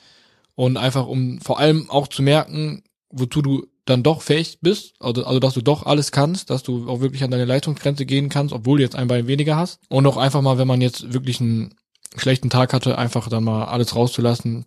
[0.55, 5.25] und einfach um vor allem auch zu merken, wozu du dann doch fähig bist, also,
[5.25, 8.53] also dass du doch alles kannst, dass du auch wirklich an deine Leistungsgrenze gehen kannst,
[8.53, 9.81] obwohl du jetzt ein Bein weniger hast.
[9.89, 11.75] Und auch einfach mal, wenn man jetzt wirklich einen
[12.15, 14.65] schlechten Tag hatte, einfach dann mal alles rauszulassen,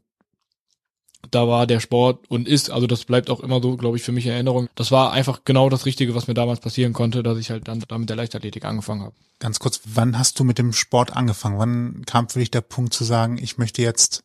[1.31, 4.13] da war der Sport und ist, also das bleibt auch immer so, glaube ich, für
[4.13, 4.69] mich in Erinnerung.
[4.75, 7.85] Das war einfach genau das Richtige, was mir damals passieren konnte, dass ich halt dann
[7.87, 9.15] da mit der Leichtathletik angefangen habe.
[9.39, 11.59] Ganz kurz, wann hast du mit dem Sport angefangen?
[11.59, 14.23] Wann kam für dich der Punkt zu sagen, ich möchte jetzt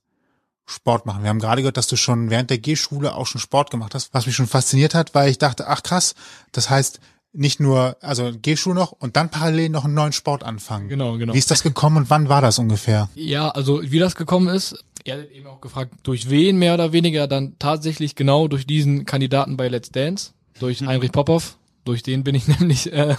[0.66, 1.24] Sport machen?
[1.24, 4.14] Wir haben gerade gehört, dass du schon während der G-Schule auch schon Sport gemacht hast,
[4.14, 6.16] was mich schon fasziniert hat, weil ich dachte, ach krass,
[6.52, 7.00] das heißt
[7.34, 10.90] nicht nur, also G-Schule noch und dann parallel noch einen neuen Sport anfangen.
[10.90, 11.34] Genau, genau.
[11.34, 13.10] Wie ist das gekommen und wann war das ungefähr?
[13.16, 16.94] Ja, also wie das gekommen ist, er hat eben auch gefragt, durch wen mehr oder
[16.94, 22.24] weniger dann tatsächlich genau durch diesen Kandidaten bei Let's Dance, durch Heinrich Popov, durch den
[22.24, 23.16] bin ich nämlich äh,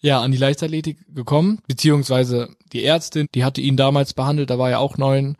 [0.00, 4.70] ja an die Leichtathletik gekommen, beziehungsweise die Ärztin, die hatte ihn damals behandelt, da war
[4.70, 5.36] er auch neun.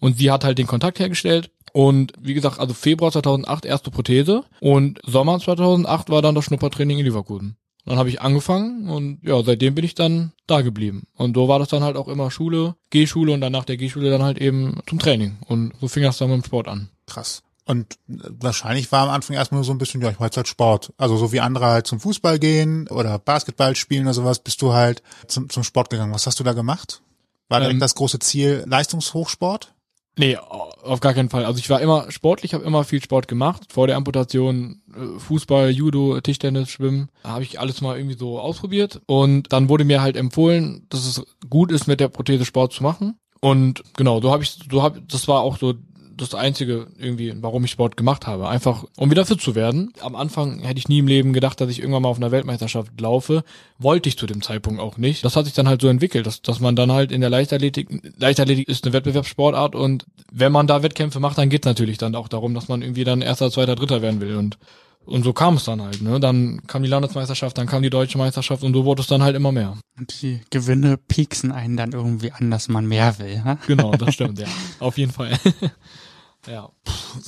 [0.00, 1.50] Und sie hat halt den Kontakt hergestellt.
[1.72, 4.44] Und wie gesagt, also Februar 2008 erste Prothese.
[4.60, 7.56] Und Sommer 2008 war dann das Schnuppertraining in Leverkusen.
[7.86, 11.04] Dann habe ich angefangen und ja, seitdem bin ich dann da geblieben.
[11.16, 14.10] Und so war das dann halt auch immer Schule, G-Schule und dann nach der G-Schule
[14.10, 15.38] dann halt eben zum Training.
[15.46, 16.90] Und so fing das dann mit dem Sport an.
[17.06, 17.42] Krass.
[17.64, 20.48] Und äh, wahrscheinlich war am Anfang erstmal nur so ein bisschen, ja, ich wollte halt
[20.48, 20.92] Sport.
[20.98, 24.72] Also so wie andere halt zum Fußball gehen oder Basketball spielen oder sowas, bist du
[24.72, 26.12] halt zum, zum Sport gegangen.
[26.12, 27.02] Was hast du da gemacht?
[27.48, 29.74] War direkt Ähm, das große Ziel Leistungshochsport?
[30.20, 31.46] Nee, auf gar keinen Fall.
[31.46, 33.72] Also ich war immer sportlich, habe immer viel Sport gemacht.
[33.72, 39.00] Vor der Amputation äh, Fußball, Judo, Tischtennis, Schwimmen, habe ich alles mal irgendwie so ausprobiert.
[39.06, 42.82] Und dann wurde mir halt empfohlen, dass es gut ist, mit der Prothese Sport zu
[42.82, 43.18] machen.
[43.40, 45.72] Und genau, so habe ich, so hab, das war auch so
[46.20, 48.48] das Einzige irgendwie, warum ich Sport gemacht habe.
[48.48, 49.92] Einfach, um wieder fit zu werden.
[50.00, 53.00] Am Anfang hätte ich nie im Leben gedacht, dass ich irgendwann mal auf einer Weltmeisterschaft
[53.00, 53.44] laufe.
[53.78, 55.24] Wollte ich zu dem Zeitpunkt auch nicht.
[55.24, 57.88] Das hat sich dann halt so entwickelt, dass, dass man dann halt in der Leichtathletik,
[58.18, 62.28] Leichtathletik ist eine Wettbewerbssportart und wenn man da Wettkämpfe macht, dann geht's natürlich dann auch
[62.28, 64.58] darum, dass man irgendwie dann erster, zweiter, dritter werden will und
[65.06, 66.20] und so kam es dann halt, ne?
[66.20, 69.34] Dann kam die Landesmeisterschaft, dann kam die deutsche Meisterschaft und so wurde es dann halt
[69.34, 69.76] immer mehr.
[69.98, 73.42] Und die Gewinne pieksen einen dann irgendwie an, dass man mehr will.
[73.42, 73.58] Ha?
[73.66, 74.46] Genau, das stimmt, ja.
[74.78, 75.36] Auf jeden Fall.
[76.46, 76.70] ja.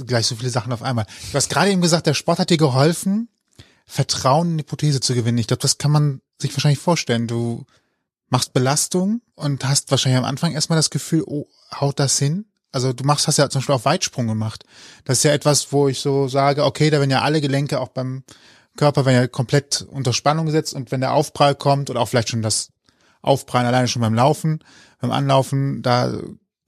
[0.06, 1.06] Gleich so viele Sachen auf einmal.
[1.30, 3.28] Du hast gerade eben gesagt, der Sport hat dir geholfen,
[3.84, 5.38] Vertrauen in die Prothese zu gewinnen.
[5.38, 7.26] Ich glaube, das kann man sich wahrscheinlich vorstellen.
[7.26, 7.66] Du
[8.28, 12.46] machst Belastung und hast wahrscheinlich am Anfang erstmal das Gefühl, oh, haut das hin?
[12.70, 14.64] Also du machst, hast ja zum Beispiel auch Weitsprung gemacht.
[15.04, 17.88] Das ist ja etwas, wo ich so sage, okay, da werden ja alle Gelenke auch
[17.88, 18.24] beim
[18.76, 22.30] Körper werden ja komplett unter Spannung gesetzt und wenn der Aufprall kommt oder auch vielleicht
[22.30, 22.70] schon das
[23.20, 24.64] Aufprallen alleine schon beim Laufen,
[25.00, 26.18] beim Anlaufen, da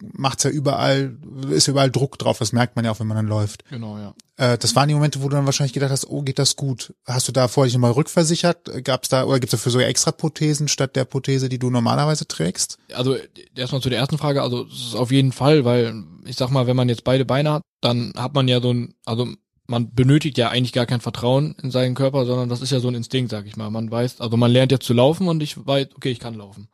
[0.01, 1.17] macht's ja überall,
[1.51, 3.65] ist ja überall Druck drauf, das merkt man ja auch, wenn man dann läuft.
[3.71, 4.15] Genau, ja.
[4.37, 6.95] Äh, das waren die Momente, wo du dann wahrscheinlich gedacht hast, oh, geht das gut?
[7.07, 8.85] Hast du da vorher dich nochmal rückversichert?
[8.85, 12.79] Gab's da, oder gibt's dafür sogar extra Prothesen statt der Prothese, die du normalerweise trägst?
[12.93, 13.17] Also
[13.55, 16.67] erstmal zu der ersten Frage, also es ist auf jeden Fall, weil ich sag mal,
[16.67, 19.29] wenn man jetzt beide Beine hat, dann hat man ja so ein, also
[19.67, 22.89] man benötigt ja eigentlich gar kein Vertrauen in seinen Körper, sondern das ist ja so
[22.89, 23.71] ein Instinkt, sag ich mal.
[23.71, 26.69] Man weiß, also man lernt jetzt zu laufen und ich weiß, okay, ich kann laufen.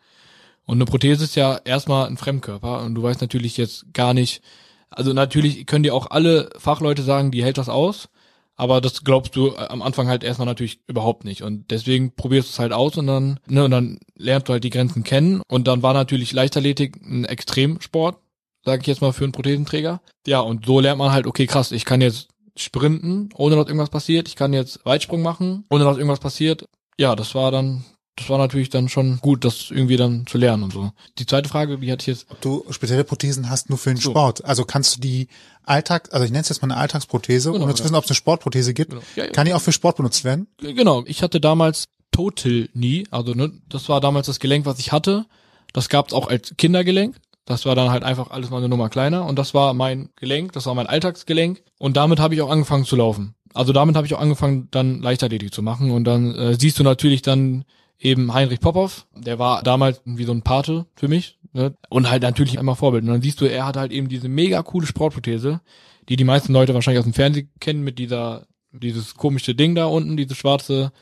[0.71, 4.41] Und eine Prothese ist ja erstmal ein Fremdkörper und du weißt natürlich jetzt gar nicht,
[4.89, 8.09] also natürlich können dir auch alle Fachleute sagen, die hält das aus,
[8.55, 12.53] aber das glaubst du am Anfang halt erstmal natürlich überhaupt nicht und deswegen probierst du
[12.53, 15.67] es halt aus und dann, ne, und dann lernst du halt die Grenzen kennen und
[15.67, 18.19] dann war natürlich Leichtathletik ein Extremsport,
[18.65, 20.01] sage ich jetzt mal für einen Prothesenträger.
[20.25, 23.91] Ja, und so lernt man halt, okay, krass, ich kann jetzt sprinten, ohne dass irgendwas
[23.91, 24.29] passiert.
[24.29, 26.69] Ich kann jetzt Weitsprung machen, ohne dass irgendwas passiert.
[26.97, 27.85] Ja, das war dann,
[28.21, 30.93] das war natürlich dann schon gut, das irgendwie dann zu lernen und so.
[31.19, 32.27] Die zweite Frage, die hatte ich jetzt.
[32.31, 34.11] Ob du spezielle Prothesen hast nur für den So.
[34.11, 34.45] Sport.
[34.45, 35.29] Also kannst du die
[35.65, 38.11] Alltag, also ich nenne es jetzt mal eine Alltagsprothese, Genau, um zu wissen, ob es
[38.11, 38.91] eine Sportprothese gibt.
[38.91, 39.03] Genau.
[39.17, 39.31] Ja, ja.
[39.31, 40.47] Kann die auch für Sport benutzt werden?
[40.59, 44.93] Genau, ich hatte damals Total Knee, also ne, das war damals das Gelenk, was ich
[44.93, 45.27] hatte.
[45.73, 47.17] Das gab's auch als Kindergelenk.
[47.47, 50.53] Das war dann halt einfach alles mal eine Nummer kleiner und das war mein Gelenk,
[50.53, 53.35] das war mein Alltagsgelenk und damit habe ich auch angefangen zu laufen.
[53.55, 56.85] Also damit habe ich auch angefangen dann Leichtathletik zu machen und dann äh, siehst du
[56.85, 57.65] natürlich dann
[58.01, 61.75] eben Heinrich Popov, der war damals wie so ein Pate für mich ne?
[61.91, 63.05] und halt natürlich immer Vorbild.
[63.05, 65.61] Und dann siehst du, er hat halt eben diese mega coole Sportprothese,
[66.09, 69.87] die die meisten Leute wahrscheinlich aus dem Fernsehen kennen mit dieser dieses komische Ding da
[69.87, 70.93] unten, diese schwarze,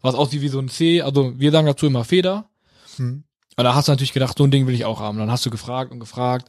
[0.00, 1.02] was aussieht wie so ein C.
[1.02, 2.48] Also wir sagen dazu immer Feder.
[2.96, 3.24] Hm.
[3.56, 5.18] Und da hast du natürlich gedacht, so ein Ding will ich auch haben.
[5.18, 6.48] Dann hast du gefragt und gefragt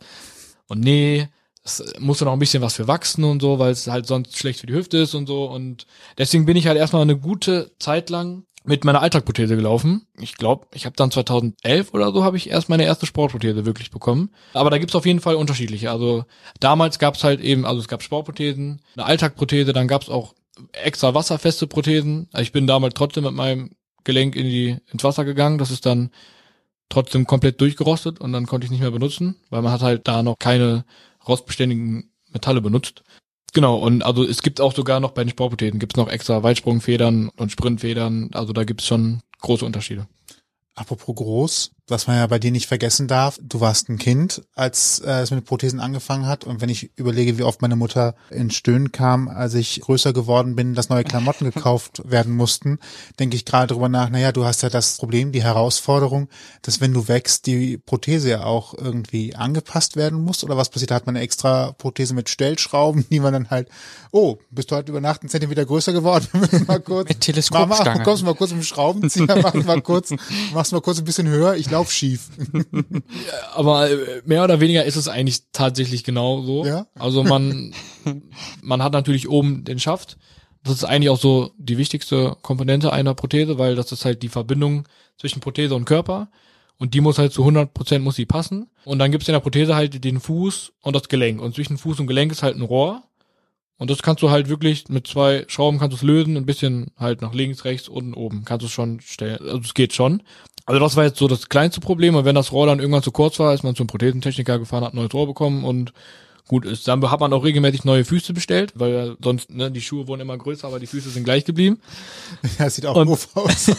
[0.68, 1.28] und nee,
[1.64, 4.60] es musste noch ein bisschen was für wachsen und so, weil es halt sonst schlecht
[4.60, 5.46] für die Hüfte ist und so.
[5.46, 10.06] Und deswegen bin ich halt erstmal eine gute Zeit lang mit meiner Alltagprothese gelaufen.
[10.20, 13.90] Ich glaube, ich habe dann 2011 oder so habe ich erst meine erste Sportprothese wirklich
[13.90, 14.30] bekommen.
[14.54, 15.90] Aber da gibt's auf jeden Fall unterschiedliche.
[15.90, 16.26] Also
[16.60, 20.36] damals gab's halt eben, also es gab Sportprothesen, eine Alltagprothese, dann gab's auch
[20.72, 22.30] extra wasserfeste Prothesen.
[22.32, 23.72] Also ich bin damals trotzdem mit meinem
[24.04, 25.58] Gelenk in die ins Wasser gegangen.
[25.58, 26.12] Das ist dann
[26.90, 30.22] trotzdem komplett durchgerostet und dann konnte ich nicht mehr benutzen, weil man hat halt da
[30.22, 30.86] noch keine
[31.28, 33.04] rostbeständigen Metalle benutzt.
[33.54, 37.30] Genau, und also es gibt auch sogar noch bei den Sportprothesen gibt's noch extra Weitsprungfedern
[37.36, 40.08] und Sprintfedern, also da gibt's schon große Unterschiede.
[40.76, 44.99] Apropos groß, was man ja bei dir nicht vergessen darf, du warst ein Kind, als
[44.99, 46.43] äh, es mit Prothesen angefangen hat.
[46.43, 50.56] Und wenn ich überlege, wie oft meine Mutter in Stöhnen kam, als ich größer geworden
[50.56, 52.80] bin, dass neue Klamotten gekauft werden mussten,
[53.19, 56.30] denke ich gerade drüber nach, naja, du hast ja das Problem, die Herausforderung,
[56.62, 60.43] dass wenn du wächst, die Prothese ja auch irgendwie angepasst werden muss.
[60.43, 60.91] Oder was passiert?
[60.91, 63.69] Da hat man eine extra Prothese mit Stellschrauben, die man dann halt,
[64.12, 66.28] oh, bist du halt über Nacht einen Zentimeter größer geworden?
[66.67, 67.10] Mal kurz.
[67.10, 67.89] Mit Teleskopstange.
[67.89, 70.13] Mama, kommst du mal kurz mit dem Schraubenzieher, mach mal kurz,
[70.54, 72.30] machst mal kurz ein bisschen höher, ich lauf schief.
[73.54, 76.65] Aber äh, mehr oder weniger ist es eigentlich tatsächlich genau so.
[76.65, 76.88] Ja?
[76.96, 77.74] Also man,
[78.62, 80.18] man hat natürlich oben den Schaft.
[80.63, 84.30] Das ist eigentlich auch so die wichtigste Komponente einer Prothese, weil das ist halt die
[84.30, 84.88] Verbindung
[85.18, 86.30] zwischen Prothese und Körper.
[86.78, 88.70] Und die muss halt zu 100 Prozent muss die passen.
[88.86, 91.42] Und dann gibt's in der Prothese halt den Fuß und das Gelenk.
[91.42, 93.04] Und zwischen Fuß und Gelenk ist halt ein Rohr.
[93.78, 96.92] Und das kannst du halt wirklich mit zwei Schrauben kannst du es lösen, ein bisschen
[96.98, 98.44] halt nach links, rechts, unten, oben.
[98.44, 99.39] Kannst du es schon stellen.
[99.42, 100.22] Also es geht schon.
[100.70, 102.14] Also das war jetzt so das kleinste Problem.
[102.14, 104.94] Und wenn das Rohr dann irgendwann zu kurz war, ist man zum Prothesentechniker gefahren, hat
[104.94, 105.94] ein neues Rohr bekommen und
[106.48, 106.88] gut ist.
[106.88, 110.22] Dann hat man auch regelmäßig neue Füße bestellt, weil ja sonst, ne, die Schuhe wurden
[110.22, 111.80] immer größer, aber die Füße sind gleich geblieben.
[112.60, 113.72] Ja, sieht auch Und- doof aus.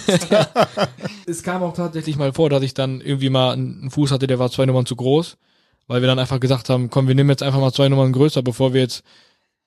[1.26, 4.40] Es kam auch tatsächlich mal vor, dass ich dann irgendwie mal einen Fuß hatte, der
[4.40, 5.36] war zwei Nummern zu groß,
[5.86, 8.42] weil wir dann einfach gesagt haben, komm, wir nehmen jetzt einfach mal zwei Nummern größer,
[8.42, 9.04] bevor wir jetzt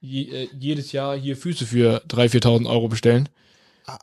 [0.01, 3.29] je, äh, jedes Jahr hier Füße für 3.000, 4.000 Euro bestellen.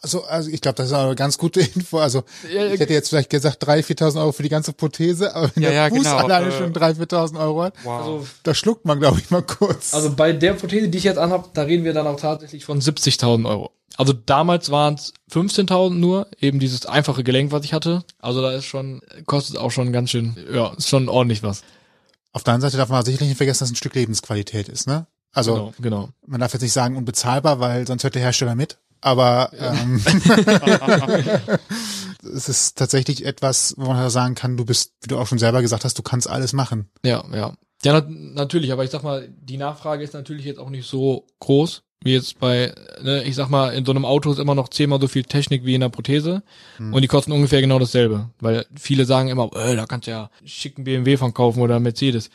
[0.03, 1.99] Also, also ich glaube, das ist auch eine ganz gute Info.
[1.99, 5.51] Also Ja, ich hätte jetzt vielleicht gesagt 3.000, 4.000 Euro für die ganze Prothese, aber
[5.55, 8.01] wenn Ja, der ja, Fuß genau, alleine äh, schon 3.000, 4.000 Euro hat, Wow.
[8.01, 9.95] Also, da schluckt man, glaube ich, mal kurz.
[9.95, 12.81] also bei der Prothese, die ich jetzt anhab, da reden wir dann auch tatsächlich von
[12.81, 13.71] 70.000 Euro.
[13.97, 18.05] Also damals waren es 15.000 nur, eben dieses einfache Gelenk, was ich hatte.
[18.19, 21.63] Also da ist schon, kostet auch schon ganz schön, ja, ist schon ordentlich was.
[22.33, 24.87] Auf der anderen Seite darf man sicherlich nicht vergessen, dass es ein Stück Lebensqualität ist,
[24.87, 25.07] ne?
[25.33, 26.09] Also Genau, genau.
[26.27, 28.79] man darf jetzt nicht sagen unbezahlbar, weil sonst hört der Hersteller mit.
[29.01, 30.03] Aber ähm,
[32.35, 35.39] es ist tatsächlich etwas, wo man halt sagen kann, du bist, wie du auch schon
[35.39, 36.91] selber gesagt hast, du kannst alles machen.
[37.05, 37.55] Ja, ja.
[37.83, 41.27] Ja, nat natürlich, aber ich sag mal, die Nachfrage ist natürlich jetzt auch nicht so
[41.39, 44.69] groß, wie jetzt bei, ne, ich sag mal, in so einem Auto ist immer noch
[44.69, 46.43] zehnmal so viel Technik wie in der Prothese
[46.79, 50.31] und die kosten ungefähr genau dasselbe, weil viele sagen immer, äh, da kannst du ja
[50.45, 52.29] schicken BMW von kaufen oder Mercedes.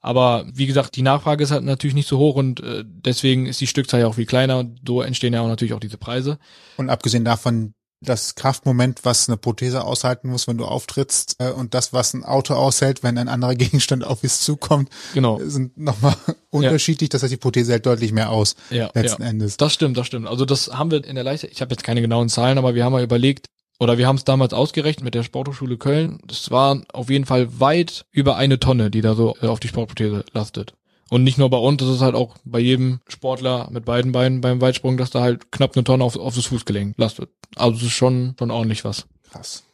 [0.00, 3.60] Aber wie gesagt, die Nachfrage ist halt natürlich nicht so hoch und äh, deswegen ist
[3.60, 6.38] die Stückzahl ja auch viel kleiner und so entstehen ja auch natürlich auch diese Preise.
[6.78, 11.74] Und abgesehen davon, das Kraftmoment, was eine Prothese aushalten muss, wenn du auftrittst, äh, und
[11.74, 15.38] das, was ein Auto aushält, wenn ein anderer Gegenstand auf es zukommt, Genau.
[15.42, 16.14] sind nochmal
[16.50, 17.10] unterschiedlich.
[17.10, 19.28] Das heißt, die Prothese hält deutlich mehr aus, Ja, letzten ja.
[19.28, 19.58] Endes.
[19.58, 20.26] Das stimmt, das stimmt.
[20.28, 22.84] Also das haben wir in der Leichtathletik, ich habe jetzt keine genauen Zahlen, aber wir
[22.86, 23.48] haben mal überlegt,
[23.80, 26.18] oder wir haben es damals ausgerechnet mit der Sporthochschule Köln.
[26.26, 29.68] Das war auf jeden Fall weit über eine Tonne, die da so äh, auf die
[29.68, 30.74] Sportprothese lastet.
[31.08, 34.42] Und nicht nur bei uns, das ist halt auch bei jedem Sportler mit beiden Beinen
[34.42, 37.30] beim Weitsprung, dass da halt knapp eine Tonne auf, auf das Fußgelenk lastet.
[37.56, 39.06] Also es ist schon, schon ordentlich was.
[39.32, 39.64] Krass.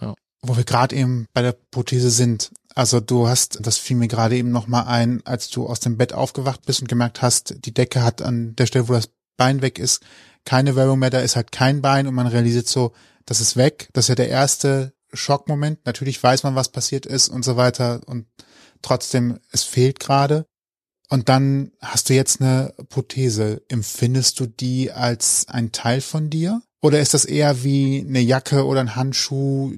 [0.00, 0.14] Ja.
[0.42, 2.52] Wo wir gerade eben bei der Prothese sind.
[2.74, 6.12] Also du hast, das fiel mir gerade eben nochmal ein, als du aus dem Bett
[6.12, 9.78] aufgewacht bist und gemerkt hast, die Decke hat an der Stelle, wo das Bein weg
[9.78, 10.02] ist,
[10.44, 12.92] keine Wölbung mehr, da ist halt kein Bein und man realisiert so,
[13.26, 13.88] das ist weg.
[13.92, 15.84] Das ist ja der erste Schockmoment.
[15.86, 18.26] Natürlich weiß man, was passiert ist und so weiter und
[18.82, 20.46] trotzdem, es fehlt gerade.
[21.08, 23.62] Und dann hast du jetzt eine Prothese.
[23.68, 26.62] Empfindest du die als ein Teil von dir?
[26.82, 29.74] Oder ist das eher wie eine Jacke oder ein Handschuh,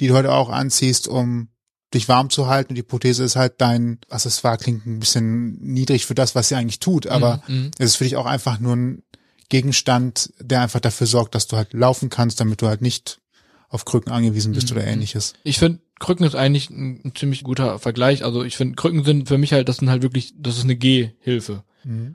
[0.00, 1.48] die du heute auch anziehst, um
[1.94, 2.70] dich warm zu halten?
[2.72, 6.56] Und die Prothese ist halt dein Accessoire, klingt ein bisschen niedrig für das, was sie
[6.56, 7.70] eigentlich tut, aber Mhm, mhm.
[7.78, 9.02] es ist für dich auch einfach nur ein
[9.48, 13.20] Gegenstand, der einfach dafür sorgt, dass du halt laufen kannst, damit du halt nicht
[13.68, 14.76] auf Krücken angewiesen bist Mhm.
[14.78, 15.34] oder ähnliches.
[15.42, 18.24] Ich finde, Krücken ist eigentlich ein, ein ziemlich guter Vergleich.
[18.24, 20.76] Also ich finde, Krücken sind für mich halt, das sind halt wirklich, das ist eine
[20.76, 21.64] Gehhilfe.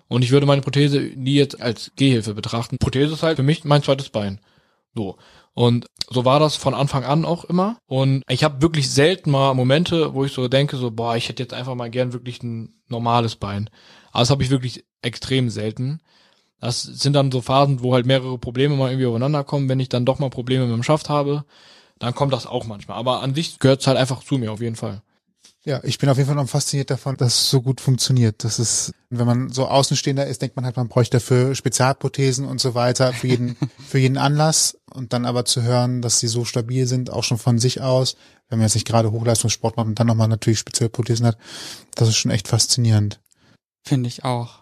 [0.09, 2.75] Und ich würde meine Prothese nie jetzt als Gehhilfe betrachten.
[2.77, 4.41] Prothese ist halt für mich mein zweites Bein.
[4.93, 5.17] So.
[5.53, 7.77] Und so war das von Anfang an auch immer.
[7.85, 11.41] Und ich habe wirklich selten mal Momente, wo ich so denke, so, boah, ich hätte
[11.41, 13.69] jetzt einfach mal gern wirklich ein normales Bein.
[14.11, 16.01] Aber das habe ich wirklich extrem selten.
[16.61, 19.67] Das sind dann so Phasen, wo halt mehrere Probleme mal irgendwie aufeinander kommen.
[19.67, 21.43] Wenn ich dann doch mal Probleme mit dem Schaft habe,
[21.99, 22.97] dann kommt das auch manchmal.
[22.97, 25.01] Aber an sich gehört es halt einfach zu mir, auf jeden Fall.
[25.63, 28.43] Ja, ich bin auf jeden Fall noch fasziniert davon, dass es so gut funktioniert.
[28.43, 32.59] Das ist, wenn man so Außenstehender ist, denkt man halt, man bräuchte dafür Spezialprothesen und
[32.59, 34.77] so weiter für jeden, für jeden Anlass.
[34.91, 38.17] Und dann aber zu hören, dass sie so stabil sind, auch schon von sich aus,
[38.49, 41.37] wenn man jetzt nicht gerade Hochleistungssport macht und dann nochmal natürlich Spezialprothesen hat,
[41.95, 43.19] das ist schon echt faszinierend.
[43.83, 44.59] Finde ich auch.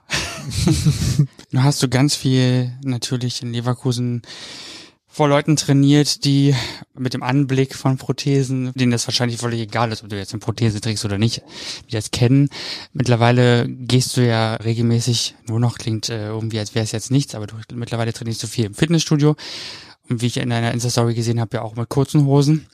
[1.51, 4.21] Nun hast du ganz viel natürlich in Leverkusen
[5.11, 6.55] vor Leuten trainiert, die
[6.95, 10.39] mit dem Anblick von Prothesen, denen das wahrscheinlich völlig egal ist, ob du jetzt eine
[10.39, 11.41] Prothese trägst oder nicht,
[11.87, 12.49] die das kennen.
[12.93, 17.33] Mittlerweile gehst du ja regelmäßig, nur noch klingt äh, irgendwie, als wäre es jetzt nichts,
[17.33, 19.35] aber du mittlerweile trainierst du viel im Fitnessstudio.
[20.09, 22.67] Und wie ich in deiner Insta-Story gesehen habe, ja auch mit kurzen Hosen.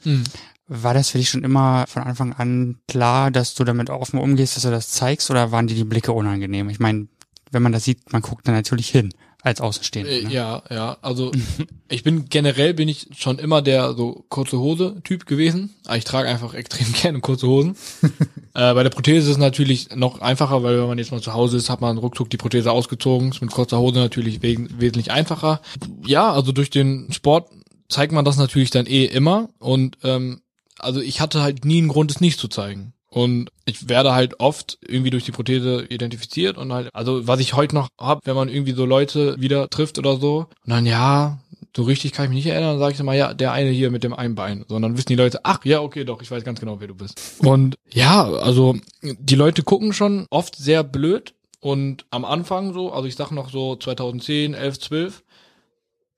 [0.68, 4.56] War das für dich schon immer von Anfang an klar, dass du damit offen umgehst,
[4.56, 6.70] dass du das zeigst, oder waren dir die Blicke unangenehm?
[6.70, 7.08] Ich meine,
[7.56, 10.12] wenn man das sieht, man guckt da natürlich hin als Außenstehender.
[10.12, 10.34] Äh, Ne?
[10.34, 10.98] Ja, ja.
[11.02, 11.32] Also
[11.89, 15.74] ich bin generell bin ich schon immer der so kurze Hose Typ gewesen.
[15.86, 17.78] Aber Ich trage einfach extrem gerne kurze Hosen.
[18.54, 21.34] äh, bei der Prothese ist es natürlich noch einfacher, weil wenn man jetzt mal zu
[21.34, 23.30] Hause ist, hat man ruckzuck die Prothese ausgezogen.
[23.32, 25.62] Ist mit kurzer Hose natürlich wegen, wesentlich einfacher.
[26.06, 27.50] Ja, also durch den Sport
[27.88, 29.50] zeigt man das natürlich dann eh immer.
[29.60, 30.41] Und ähm,
[30.80, 32.94] also ich hatte halt nie einen Grund, es nicht zu zeigen.
[33.15, 37.54] Und ich werde halt oft irgendwie durch die Prothese identifiziert und halt, also was ich
[37.54, 41.39] heute noch hab, wenn man irgendwie so Leute wieder trifft oder so, und dann ja,
[41.73, 43.89] so richtig kann ich mich nicht erinnern, dann sage ich immer, ja, der eine hier
[43.89, 44.65] mit dem einen Bein.
[44.67, 47.39] Sondern wissen die Leute, ach ja, okay, doch, ich weiß ganz genau, wer du bist.
[47.39, 53.08] Und ja, also die Leute gucken schon oft sehr blöd und am Anfang so, also
[53.08, 55.23] ich sag noch so 2010, 11, 12,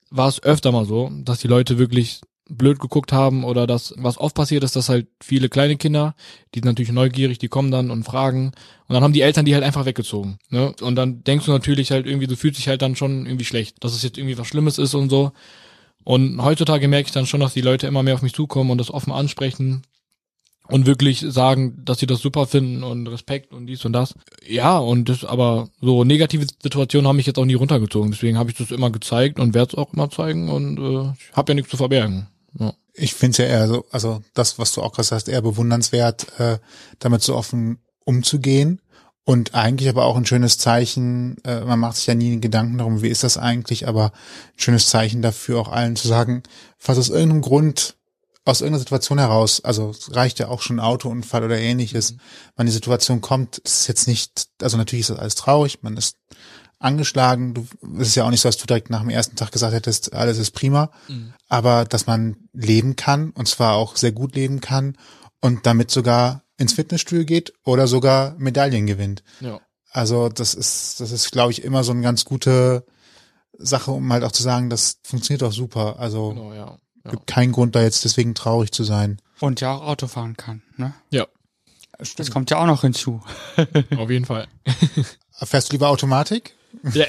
[0.10, 4.18] war es öfter mal so, dass die Leute wirklich blöd geguckt haben oder das, was
[4.18, 6.16] oft passiert ist, dass halt viele kleine Kinder,
[6.54, 8.52] die sind natürlich neugierig, die kommen dann und fragen
[8.88, 10.40] und dann haben die Eltern die halt einfach weggezogen.
[10.50, 10.74] Ne?
[10.82, 13.84] Und dann denkst du natürlich halt irgendwie, du fühlst dich halt dann schon irgendwie schlecht,
[13.84, 15.32] dass es jetzt irgendwie was Schlimmes ist und so.
[16.04, 18.78] Und heutzutage merke ich dann schon, dass die Leute immer mehr auf mich zukommen und
[18.78, 19.84] das offen ansprechen
[20.70, 24.14] und wirklich sagen, dass sie das super finden und Respekt und dies und das.
[24.46, 28.12] Ja, und das aber so negative Situationen haben mich jetzt auch nie runtergezogen.
[28.12, 31.36] Deswegen habe ich das immer gezeigt und werde es auch immer zeigen und äh, ich
[31.36, 32.28] habe ja nichts zu verbergen.
[32.60, 32.74] Ja.
[32.94, 36.40] Ich finde es ja eher so, also das, was du auch gerade sagst, eher bewundernswert,
[36.40, 36.60] äh,
[37.00, 38.82] damit so offen umzugehen.
[39.24, 43.02] Und eigentlich aber auch ein schönes Zeichen, äh, man macht sich ja nie Gedanken darum,
[43.02, 46.44] wie ist das eigentlich, aber ein schönes Zeichen dafür, auch allen zu sagen,
[46.78, 47.98] falls aus irgendeinem Grund,
[48.46, 52.16] aus irgendeiner Situation heraus, also es reicht ja auch schon Autounfall oder ähnliches,
[52.56, 56.16] wenn die Situation kommt, ist jetzt nicht, also natürlich ist das alles traurig, man ist
[56.80, 57.68] angeschlagen, du,
[58.00, 60.14] es ist ja auch nicht so, dass du direkt nach dem ersten Tag gesagt hättest,
[60.14, 60.92] alles ist prima,
[61.48, 64.98] aber dass man leben kann und zwar auch sehr gut leben kann
[65.42, 69.24] und damit sogar ins Fitnessstudio geht oder sogar Medaillen gewinnt.
[69.40, 69.60] Ja.
[69.92, 72.86] Also das ist, das ist, glaube ich, immer so eine ganz gute
[73.58, 76.00] Sache, um halt auch zu sagen, das funktioniert doch super.
[76.00, 76.78] Also Genau, ja.
[77.06, 77.12] Ja.
[77.12, 79.22] gibt keinen Grund, da jetzt deswegen traurig zu sein.
[79.40, 80.94] Und ja auch Auto fahren kann, ne?
[81.10, 81.26] ja.
[82.16, 83.24] Das kommt ja auch noch hinzu.
[83.98, 84.48] Auf jeden Fall.
[85.32, 86.56] Fährst du lieber Automatik?
[86.94, 87.06] Ja.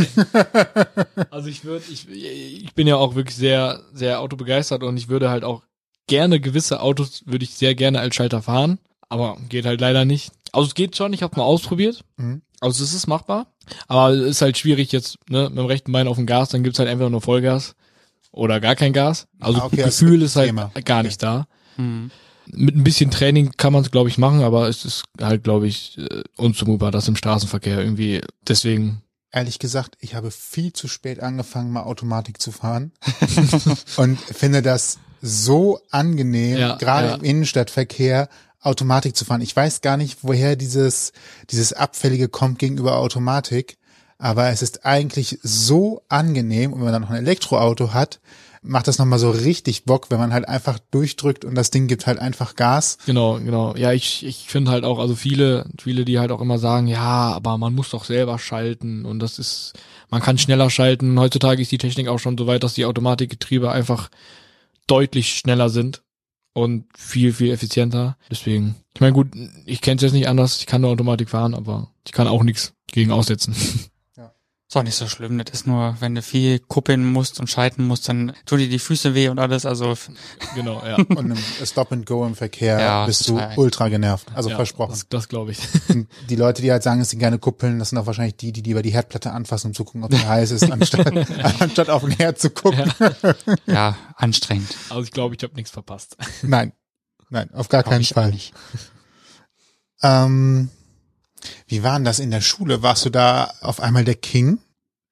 [1.30, 5.30] Also ich würde, ich, ich bin ja auch wirklich sehr, sehr autobegeistert und ich würde
[5.30, 5.62] halt auch
[6.06, 10.32] gerne gewisse Autos würde ich sehr gerne als Schalter fahren, aber geht halt leider nicht.
[10.52, 12.02] Also es geht schon, ich habe mal ausprobiert.
[12.16, 12.42] Mhm.
[12.60, 13.46] Also es ist machbar,
[13.86, 16.62] aber es ist halt schwierig jetzt, ne, mit dem rechten Bein auf dem Gas, dann
[16.64, 17.74] gibt's halt entweder nur Vollgas
[18.32, 19.26] oder gar kein Gas.
[19.38, 20.70] Also Ah, okay, das Gefühl ist halt Thema.
[20.84, 21.46] gar nicht da.
[21.76, 22.10] Hm.
[22.50, 25.66] Mit ein bisschen Training kann man es, glaube ich, machen, aber es ist halt, glaube
[25.68, 28.22] ich, äh, unzumutbar, das im Straßenverkehr irgendwie.
[28.48, 32.92] Deswegen, Ehrlich gesagt, ich habe viel zu spät angefangen, mal Automatik zu fahren
[33.96, 37.14] und finde das so angenehm, Ja, gerade ja.
[37.16, 38.28] im Innenstadtverkehr
[38.60, 39.40] Automatik zu fahren.
[39.40, 41.12] Ich weiß gar nicht, woher dieses
[41.50, 43.78] dieses abfällige kommt gegenüber Automatik,
[44.18, 48.20] aber es ist eigentlich so angenehm und wenn man dann noch ein Elektroauto hat,
[48.62, 52.06] macht das nochmal so richtig Bock, wenn man halt einfach durchdrückt und das Ding gibt
[52.06, 52.98] halt einfach Gas.
[53.06, 53.74] genau, genau.
[53.76, 57.32] Ja, ich, ich finde halt auch, also viele, viele, die halt auch immer sagen, ja,
[57.32, 59.74] aber man muss doch selber schalten und das ist,
[60.10, 61.18] man kann schneller schalten.
[61.18, 64.10] Heutzutage ist die Technik auch schon so weit, dass die Automatikgetriebe einfach
[64.86, 66.02] deutlich schneller sind
[66.54, 68.16] und viel, viel effizienter.
[68.30, 69.28] Deswegen, ich meine, gut,
[69.64, 72.42] ich kenne es jetzt nicht anders, ich kann nur Automatik fahren, aber ich kann auch
[72.42, 73.54] nichts gegen aussetzen.
[74.68, 75.38] Ist auch nicht so schlimm.
[75.42, 78.78] Das ist nur, wenn du viel kuppeln musst und schalten musst, dann tun dir die
[78.78, 79.64] Füße weh und alles.
[79.64, 79.96] Also
[80.54, 80.96] genau, ja.
[81.08, 84.26] Und im Stop and Go im Verkehr Ja, bist du ultra genervt.
[84.34, 84.90] Also ja, versprochen.
[84.90, 85.60] Das, das glaube ich.
[85.88, 88.52] Und die Leute, die halt sagen, dass sie gerne kuppeln, das sind auch wahrscheinlich die,
[88.52, 91.16] die lieber die Herdplatte anfassen, um zu gucken, ob sie heiß ist, anstatt,
[91.60, 92.92] anstatt auf den Herd zu gucken.
[93.64, 94.76] ja, anstrengend.
[94.90, 96.18] Also ich glaube, ich habe nichts verpasst.
[96.42, 96.72] Nein,
[97.30, 98.32] nein, auf gar Glaub keinen ich auch Fall.
[98.32, 98.52] nicht.
[100.02, 100.68] Ähm,
[101.66, 102.82] wie war denn das in der Schule?
[102.82, 104.58] Warst du da auf einmal der King?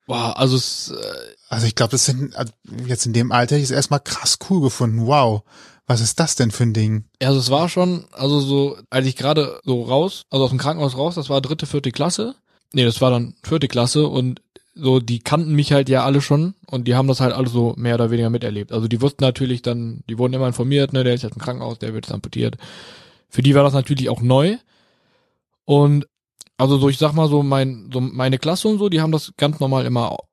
[0.07, 2.53] Boah, also es, äh, Also ich glaube, das sind also
[2.87, 5.07] jetzt in dem Alter, ich es erstmal krass cool gefunden.
[5.07, 5.43] Wow,
[5.87, 7.05] was ist das denn für ein Ding?
[7.23, 10.97] also es war schon, also so, als ich gerade so raus, also aus dem Krankenhaus
[10.97, 12.35] raus, das war dritte, vierte Klasse.
[12.73, 14.43] Nee, das war dann vierte Klasse und
[14.75, 17.75] so, die kannten mich halt ja alle schon und die haben das halt alle so
[17.77, 18.73] mehr oder weniger miterlebt.
[18.73, 21.79] Also die wussten natürlich dann, die wurden immer informiert, ne, der ist jetzt im Krankenhaus,
[21.79, 22.57] der wird jetzt amputiert.
[23.29, 24.57] Für die war das natürlich auch neu.
[25.65, 26.07] Und
[26.57, 29.33] also so, ich sag mal so, mein, so meine Klasse und so, die haben das
[29.37, 30.29] ganz normal immer au-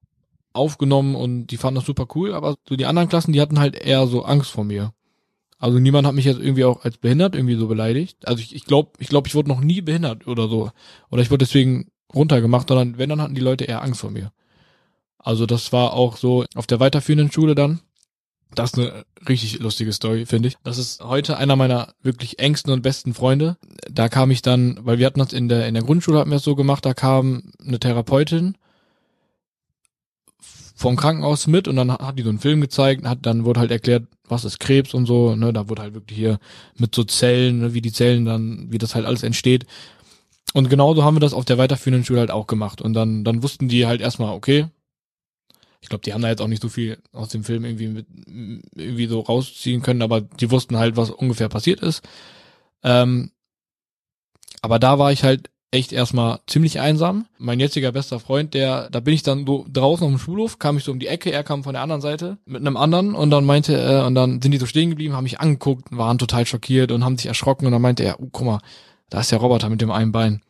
[0.53, 3.75] aufgenommen und die fanden das super cool, aber so die anderen Klassen, die hatten halt
[3.75, 4.93] eher so Angst vor mir.
[5.59, 8.27] Also niemand hat mich jetzt irgendwie auch als behindert irgendwie so beleidigt.
[8.27, 10.71] Also ich, ich glaube, ich glaube, ich wurde noch nie behindert oder so.
[11.09, 14.31] Oder ich wurde deswegen runtergemacht, sondern wenn, dann hatten die Leute eher Angst vor mir.
[15.19, 17.81] Also das war auch so auf der weiterführenden Schule dann.
[18.56, 20.58] Das ist eine richtig lustige Story, finde ich.
[20.63, 23.58] Das ist heute einer meiner wirklich engsten und besten Freunde.
[23.89, 26.38] Da kam ich dann, weil wir hatten das in der, in der Grundschule hatten wir
[26.38, 28.56] es so gemacht, da kam eine Therapeutin
[30.76, 33.72] vom Krankenhaus mit und dann hat die so einen Film gezeigt, hat, dann wurde halt
[33.72, 36.39] erklärt, was ist Krebs und so, ne, da wurde halt wirklich hier
[36.78, 39.66] mit so Zellen, ne, wie die Zellen dann, wie das halt alles entsteht.
[40.54, 42.82] Und genauso haben wir das auf der weiterführenden Schule halt auch gemacht.
[42.82, 44.68] Und dann, dann wussten die halt erstmal, okay,
[45.84, 48.08] ich glaube, die haben da jetzt auch nicht so viel aus dem Film irgendwie mit,
[48.74, 52.02] irgendwie so rausziehen können, aber die wussten halt, was ungefähr passiert ist.
[52.84, 53.32] Ähm,
[54.62, 57.26] aber da war ich halt echt erstmal ziemlich einsam.
[57.38, 60.78] Mein jetziger bester Freund, der, da bin ich dann so draußen auf dem Schulhof, kam
[60.78, 63.30] ich so um die Ecke, er kam von der anderen Seite mit einem anderen und
[63.30, 66.46] dann meinte er, und dann sind die so stehen geblieben, haben mich angeguckt, waren total
[66.46, 68.62] schockiert und haben sich erschrocken und dann meinte er, oh, guck mal,
[69.10, 70.41] da ist der Roboter mit dem einen Bein.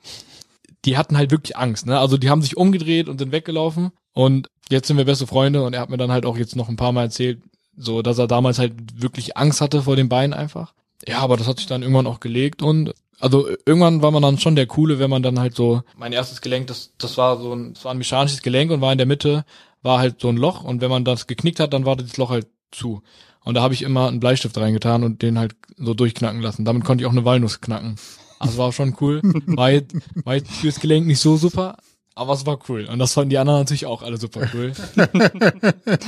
[0.85, 1.97] Die hatten halt wirklich Angst, ne?
[1.97, 5.73] Also die haben sich umgedreht und sind weggelaufen und jetzt sind wir beste Freunde und
[5.73, 7.41] er hat mir dann halt auch jetzt noch ein paar Mal erzählt,
[7.75, 10.73] so, dass er damals halt wirklich Angst hatte vor dem Bein einfach.
[11.07, 14.37] Ja, aber das hat sich dann irgendwann auch gelegt und also irgendwann war man dann
[14.37, 17.53] schon der Coole, wenn man dann halt so, mein erstes Gelenk, das, das war so
[17.53, 19.45] ein, das war ein mechanisches Gelenk und war in der Mitte,
[19.81, 22.29] war halt so ein Loch und wenn man das geknickt hat, dann war das Loch
[22.29, 23.01] halt zu.
[23.43, 26.65] Und da habe ich immer einen Bleistift reingetan und den halt so durchknacken lassen.
[26.65, 27.97] Damit konnte ich auch eine Walnuss knacken.
[28.39, 29.21] Also war schon cool.
[29.45, 31.77] War jetzt, war jetzt fürs Gelenk nicht so super,
[32.15, 32.85] aber es war cool.
[32.85, 34.73] Und das fanden die anderen natürlich auch alle super cool.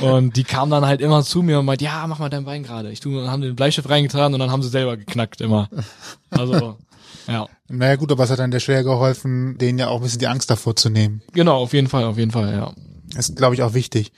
[0.00, 2.62] und die kamen dann halt immer zu mir und meint, ja, mach mal dein Bein
[2.62, 2.90] gerade.
[2.90, 5.68] Ich tu und haben den Bleistift reingetan und dann haben sie selber geknackt immer.
[6.30, 6.76] Also,
[7.26, 7.46] ja.
[7.68, 10.28] Naja gut, aber es hat an der Stelle geholfen, denen ja auch ein bisschen die
[10.28, 11.22] Angst davor zu nehmen.
[11.32, 12.72] Genau, auf jeden Fall, auf jeden Fall, ja.
[13.14, 14.12] Das ist, glaube ich, auch wichtig.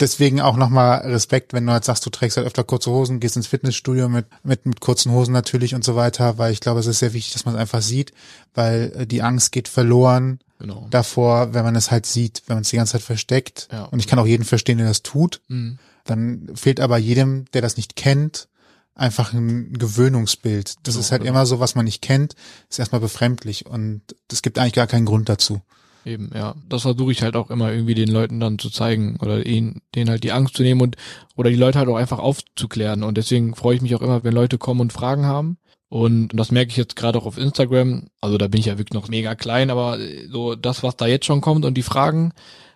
[0.00, 3.36] Deswegen auch nochmal Respekt, wenn du halt sagst, du trägst halt öfter kurze Hosen, gehst
[3.36, 6.86] ins Fitnessstudio mit, mit, mit kurzen Hosen natürlich und so weiter, weil ich glaube, es
[6.86, 8.12] ist sehr wichtig, dass man es einfach sieht,
[8.54, 10.86] weil äh, die Angst geht verloren Genau.
[10.90, 13.68] davor, wenn man es halt sieht, wenn man es die ganze Zeit versteckt.
[13.72, 13.84] Ja.
[13.86, 15.40] Und ich kann auch jeden verstehen, der das tut.
[15.48, 15.78] Mhm.
[16.04, 18.48] Dann fehlt aber jedem, der das nicht kennt,
[18.94, 20.74] einfach ein Gewöhnungsbild.
[20.84, 21.32] Das Genau, ist halt genau.
[21.34, 22.34] immer so, was man nicht kennt,
[22.70, 25.62] ist erstmal befremdlich und es gibt eigentlich gar keinen Grund dazu.
[26.04, 26.54] Eben, ja.
[26.68, 30.10] Das versuche ich halt auch immer irgendwie den Leuten dann zu zeigen oder ihnen, denen
[30.10, 30.96] halt die Angst zu nehmen und
[31.36, 33.02] oder die Leute halt auch einfach aufzuklären.
[33.02, 35.58] Und deswegen freue ich mich auch immer, wenn Leute kommen und Fragen haben.
[35.88, 38.06] Und das merke ich jetzt gerade auch auf Instagram.
[38.20, 39.98] Also da bin ich ja wirklich noch mega klein, aber
[40.30, 42.32] so das, was da jetzt schon kommt und die Fragen,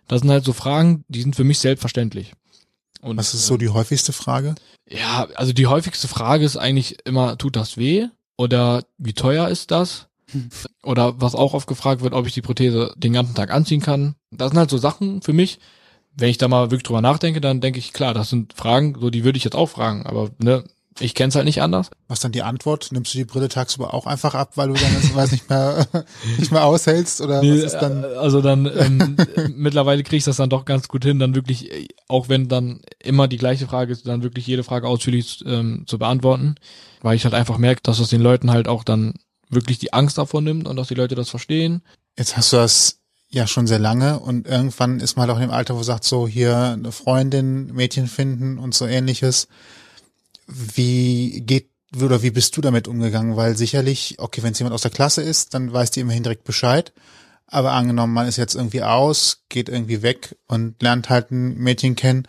[0.06, 2.34] das sind halt so Fragen, die sind für mich selbstverständlich.
[3.00, 4.54] Und, was ist so die häufigste Frage?
[4.88, 8.08] Ja, also die häufigste Frage ist eigentlich immer, tut das weh?
[8.36, 10.08] Oder wie teuer ist das?
[10.82, 14.14] Oder was auch oft gefragt wird, ob ich die Prothese den ganzen Tag anziehen kann.
[14.30, 15.58] Das sind halt so Sachen für mich.
[16.14, 19.10] Wenn ich da mal wirklich drüber nachdenke, dann denke ich, klar, das sind Fragen, so
[19.10, 20.06] die würde ich jetzt auch fragen.
[20.06, 20.64] Aber ne,
[21.00, 21.90] ich kenne es halt nicht anders.
[22.08, 22.88] Was dann die Antwort?
[22.90, 25.86] Nimmst du die Brille tagsüber auch einfach ab, weil du dann weiß nicht mehr
[26.38, 28.02] nicht mehr aushältst oder nee, was ist dann?
[28.02, 29.16] Äh, also dann ähm,
[29.56, 33.28] mittlerweile kriege ich das dann doch ganz gut hin, dann wirklich, auch wenn dann immer
[33.28, 36.54] die gleiche Frage ist, dann wirklich jede Frage ausführlich ähm, zu beantworten,
[37.02, 39.14] weil ich halt einfach merke, dass es den Leuten halt auch dann
[39.48, 41.82] wirklich die Angst davor nimmt und dass die Leute das verstehen.
[42.18, 45.48] Jetzt hast du das ja schon sehr lange und irgendwann ist man halt auch in
[45.48, 49.48] dem Alter, wo sagt so hier eine Freundin, Mädchen finden und so ähnliches
[50.46, 51.70] wie geht
[52.00, 53.36] oder wie bist du damit umgegangen?
[53.36, 56.44] Weil sicherlich, okay, wenn es jemand aus der Klasse ist, dann weiß die immerhin direkt
[56.44, 56.92] Bescheid.
[57.46, 61.94] Aber angenommen, man ist jetzt irgendwie aus, geht irgendwie weg und lernt halt ein Mädchen
[61.94, 62.26] kennen,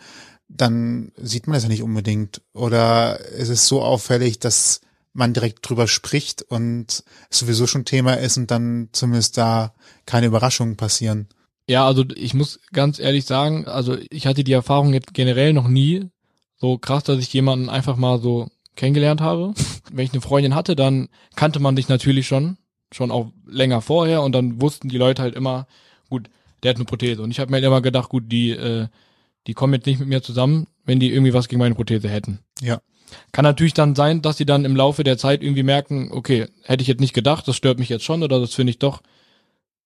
[0.48, 2.40] dann sieht man das ja nicht unbedingt.
[2.52, 4.80] Oder ist es so auffällig, dass
[5.12, 9.74] man direkt drüber spricht und es sowieso schon Thema ist und dann zumindest da
[10.06, 11.28] keine Überraschungen passieren?
[11.66, 15.68] Ja, also ich muss ganz ehrlich sagen, also ich hatte die Erfahrung jetzt generell noch
[15.68, 16.08] nie,
[16.56, 19.52] so krass, dass ich jemanden einfach mal so kennengelernt habe.
[19.92, 22.56] Wenn ich eine Freundin hatte, dann kannte man dich natürlich schon,
[22.92, 25.66] schon auch länger vorher und dann wussten die Leute halt immer,
[26.08, 26.30] gut,
[26.62, 27.22] der hat eine Prothese.
[27.22, 28.88] Und ich habe mir halt immer gedacht, gut, die, äh,
[29.46, 32.40] die kommen jetzt nicht mit mir zusammen, wenn die irgendwie was gegen meine Prothese hätten.
[32.60, 32.80] Ja.
[33.32, 36.82] Kann natürlich dann sein, dass sie dann im Laufe der Zeit irgendwie merken, okay, hätte
[36.82, 39.02] ich jetzt nicht gedacht, das stört mich jetzt schon oder das finde ich doch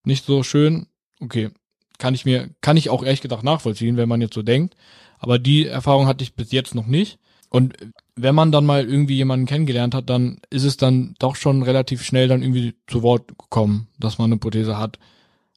[0.05, 0.87] nicht so schön.
[1.21, 1.51] Okay,
[1.99, 4.75] kann ich mir, kann ich auch ehrlich gesagt nachvollziehen, wenn man jetzt so denkt.
[5.19, 7.19] Aber die Erfahrung hatte ich bis jetzt noch nicht.
[7.49, 7.77] Und
[8.17, 12.03] wenn man dann mal irgendwie jemanden kennengelernt hat, dann ist es dann doch schon relativ
[12.03, 14.99] schnell dann irgendwie zu Wort gekommen, dass man eine Prothese hat.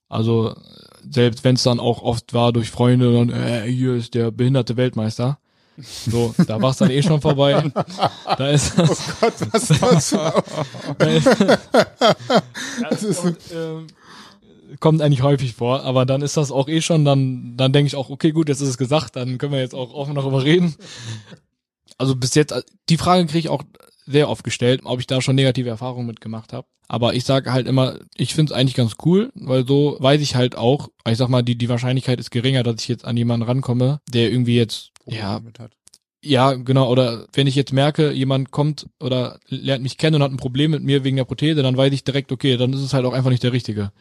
[0.07, 0.55] Also
[1.09, 4.77] selbst wenn es dann auch oft war durch Freunde, dann äh, hier ist der behinderte
[4.77, 5.39] Weltmeister.
[5.77, 7.71] So, da war es dann eh schon vorbei.
[8.37, 10.09] Da ist das, oh Gott, was ist das
[10.97, 11.27] da ist,
[12.89, 13.87] das ist, und, ähm,
[14.79, 17.95] kommt eigentlich häufig vor, aber dann ist das auch eh schon, dann, dann denke ich
[17.95, 20.75] auch, okay, gut, jetzt ist es gesagt, dann können wir jetzt auch offen darüber reden.
[21.97, 22.53] Also bis jetzt,
[22.89, 23.63] die Frage kriege ich auch
[24.05, 26.67] sehr oft gestellt, ob ich da schon negative Erfahrungen mitgemacht habe.
[26.87, 30.35] Aber ich sage halt immer, ich finde es eigentlich ganz cool, weil so weiß ich
[30.35, 33.47] halt auch, ich sag mal, die, die Wahrscheinlichkeit ist geringer, dass ich jetzt an jemanden
[33.47, 35.41] rankomme, der irgendwie jetzt, ja,
[36.25, 36.89] ja, genau.
[36.89, 40.71] Oder wenn ich jetzt merke, jemand kommt oder lernt mich kennen und hat ein Problem
[40.71, 43.13] mit mir wegen der Prothese, dann weiß ich direkt, okay, dann ist es halt auch
[43.13, 43.91] einfach nicht der Richtige.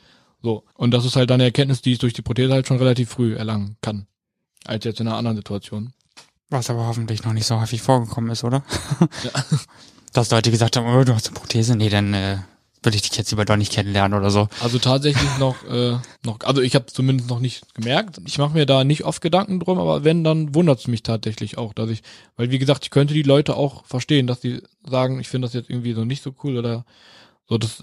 [0.42, 0.64] So.
[0.74, 3.10] Und das ist halt dann eine Erkenntnis, die ich durch die Prothese halt schon relativ
[3.10, 4.06] früh erlangen kann.
[4.64, 5.92] Als jetzt in einer anderen Situation.
[6.48, 8.64] Was aber hoffentlich noch nicht so häufig vorgekommen ist, oder?
[9.22, 9.44] Ja.
[10.14, 12.38] Dass Leute gesagt haben, oh, du hast eine Prothese, nee, dann äh,
[12.82, 14.48] will ich dich jetzt lieber doch nicht kennenlernen oder so.
[14.60, 18.20] Also tatsächlich noch, äh, noch, also ich habe zumindest noch nicht gemerkt.
[18.24, 21.58] Ich mache mir da nicht oft Gedanken drum, aber wenn, dann wundert es mich tatsächlich
[21.58, 22.02] auch, dass ich,
[22.36, 25.54] weil wie gesagt, ich könnte die Leute auch verstehen, dass die sagen, ich finde das
[25.54, 26.84] jetzt irgendwie so nicht so cool oder
[27.46, 27.82] so das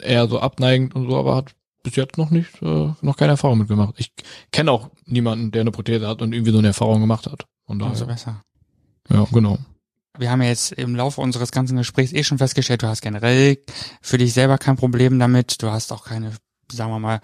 [0.00, 3.58] eher so abneigend und so, aber hat bis jetzt noch nicht, äh, noch keine Erfahrung
[3.58, 3.94] mitgemacht.
[3.98, 4.12] Ich
[4.52, 7.44] kenne auch niemanden, der eine Prothese hat und irgendwie so eine Erfahrung gemacht hat.
[7.66, 8.42] Und daher, Umso besser.
[9.08, 9.58] Ja, genau.
[10.18, 13.58] Wir haben ja jetzt im Laufe unseres ganzen Gesprächs eh schon festgestellt, du hast generell
[14.02, 15.62] für dich selber kein Problem damit.
[15.62, 16.32] Du hast auch keine,
[16.70, 17.20] sagen wir mal,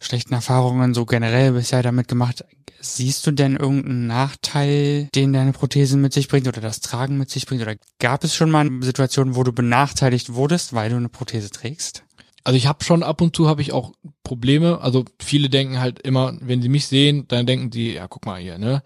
[0.00, 2.44] schlechten Erfahrungen so generell bisher damit gemacht.
[2.80, 7.30] Siehst du denn irgendeinen Nachteil, den deine Prothese mit sich bringt oder das Tragen mit
[7.30, 7.62] sich bringt?
[7.62, 12.04] Oder gab es schon mal Situationen, wo du benachteiligt wurdest, weil du eine Prothese trägst?
[12.48, 13.92] also ich habe schon ab und zu habe ich auch
[14.22, 14.80] Probleme.
[14.80, 18.40] Also viele denken halt immer, wenn sie mich sehen, dann denken sie, ja guck mal
[18.40, 18.82] hier, ne?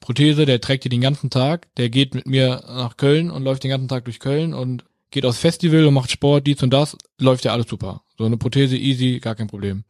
[0.00, 3.64] Prothese, der trägt die den ganzen Tag, der geht mit mir nach Köln und läuft
[3.64, 6.96] den ganzen Tag durch Köln und geht aufs Festival und macht Sport, dies und das,
[7.18, 8.02] läuft ja alles super.
[8.18, 9.84] So eine Prothese easy, gar kein Problem.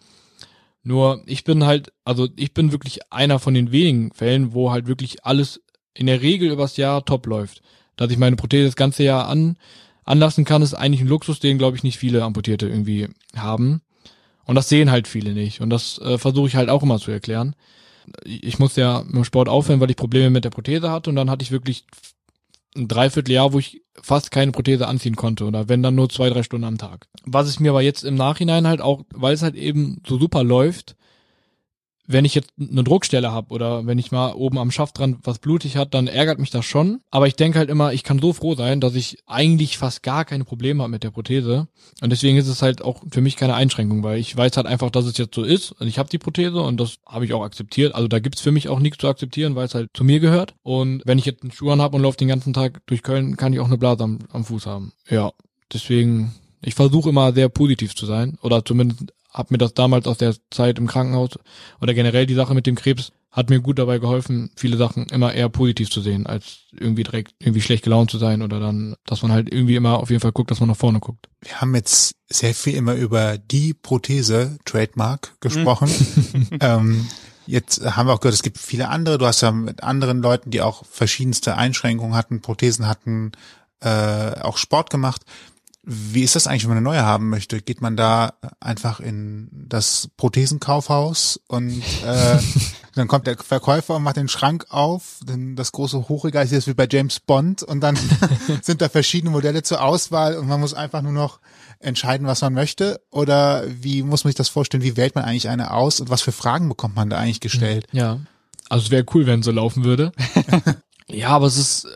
[0.83, 4.87] Nur ich bin halt, also ich bin wirklich einer von den wenigen Fällen, wo halt
[4.87, 5.61] wirklich alles
[5.95, 7.63] in der Regel übers Jahr top läuft.
[7.97, 9.57] Dass ich meine Prothese das ganze Jahr an
[10.05, 13.83] anlassen kann, ist eigentlich ein Luxus, den, glaube ich, nicht viele Amputierte irgendwie haben.
[14.45, 15.61] Und das sehen halt viele nicht.
[15.61, 17.57] Und das äh, versuche ich halt auch immer zu erklären.
[18.25, 21.11] Ich musste ja dem Sport aufhören, weil ich Probleme mit der Prothese hatte.
[21.11, 21.85] Und dann hatte ich wirklich
[22.77, 25.45] ein Dreivierteljahr, wo ich fast keine Prothese anziehen konnte.
[25.45, 27.07] Oder wenn dann nur zwei, drei Stunden am Tag.
[27.25, 30.45] Was es mir aber jetzt im Nachhinein halt auch, weil es halt eben so super
[30.45, 30.97] läuft,
[32.07, 35.39] wenn ich jetzt eine Druckstelle habe oder wenn ich mal oben am Schaft dran was
[35.39, 37.01] blutig hat, dann ärgert mich das schon.
[37.11, 40.25] Aber ich denke halt immer, ich kann so froh sein, dass ich eigentlich fast gar
[40.25, 41.69] keine Probleme habe mit der Prothese.
[42.01, 44.91] Und deswegen ist es halt auch für mich keine Einschränkung, weil ich weiß halt einfach,
[44.91, 45.73] dass es jetzt so ist.
[45.73, 47.95] Und ich habe die Prothese und das habe ich auch akzeptiert.
[47.95, 50.55] Also da gibt's für mich auch nichts zu akzeptieren, weil es halt zu mir gehört.
[50.63, 53.37] Und wenn ich jetzt einen Schuh an habe und laufe den ganzen Tag durch Köln,
[53.37, 54.93] kann ich auch eine Blase am, am Fuß haben.
[55.09, 55.33] Ja,
[55.73, 60.17] deswegen, ich versuche immer sehr positiv zu sein oder zumindest habe mir das damals aus
[60.19, 61.39] der Zeit im Krankenhaus
[61.81, 65.35] oder generell die Sache mit dem Krebs hat mir gut dabei geholfen, viele Sachen immer
[65.35, 69.21] eher positiv zu sehen, als irgendwie direkt irgendwie schlecht gelaunt zu sein oder dann, dass
[69.21, 71.29] man halt irgendwie immer auf jeden Fall guckt, dass man nach vorne guckt.
[71.43, 75.91] Wir haben jetzt sehr viel immer über die Prothese, Trademark, gesprochen.
[76.63, 77.07] ähm,
[77.47, 79.19] jetzt haben wir auch gehört, es gibt viele andere.
[79.19, 83.33] Du hast ja mit anderen Leuten, die auch verschiedenste Einschränkungen hatten, Prothesen hatten,
[83.81, 85.21] äh, auch Sport gemacht.
[85.89, 87.63] Wie ist das eigentlich, wenn man eine neue haben möchte?
[87.63, 92.39] Geht man da einfach in das Prothesenkaufhaus und äh,
[92.97, 96.67] dann kommt der Verkäufer und macht den Schrank auf, denn das große Hochregal ist jetzt
[96.67, 97.97] wie bei James Bond und dann
[98.63, 101.39] sind da verschiedene Modelle zur Auswahl und man muss einfach nur noch
[101.79, 103.01] entscheiden, was man möchte?
[103.11, 104.83] Oder wie muss man sich das vorstellen?
[104.83, 107.87] Wie wählt man eigentlich eine aus und was für Fragen bekommt man da eigentlich gestellt?
[107.93, 108.19] Ja.
[108.69, 110.11] Also es wäre cool, wenn es so laufen würde.
[111.09, 111.87] ja, aber es ist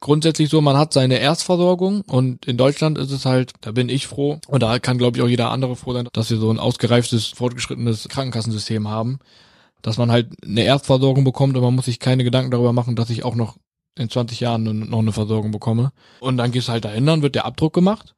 [0.00, 4.06] grundsätzlich so, man hat seine Erstversorgung und in Deutschland ist es halt, da bin ich
[4.06, 6.58] froh und da kann glaube ich auch jeder andere froh sein, dass wir so ein
[6.58, 9.18] ausgereiftes, fortgeschrittenes Krankenkassensystem haben,
[9.82, 13.10] dass man halt eine Erstversorgung bekommt und man muss sich keine Gedanken darüber machen, dass
[13.10, 13.56] ich auch noch
[13.98, 15.90] in 20 Jahren noch eine Versorgung bekomme.
[16.20, 18.14] Und dann gehst du halt dahin, dann wird der Abdruck gemacht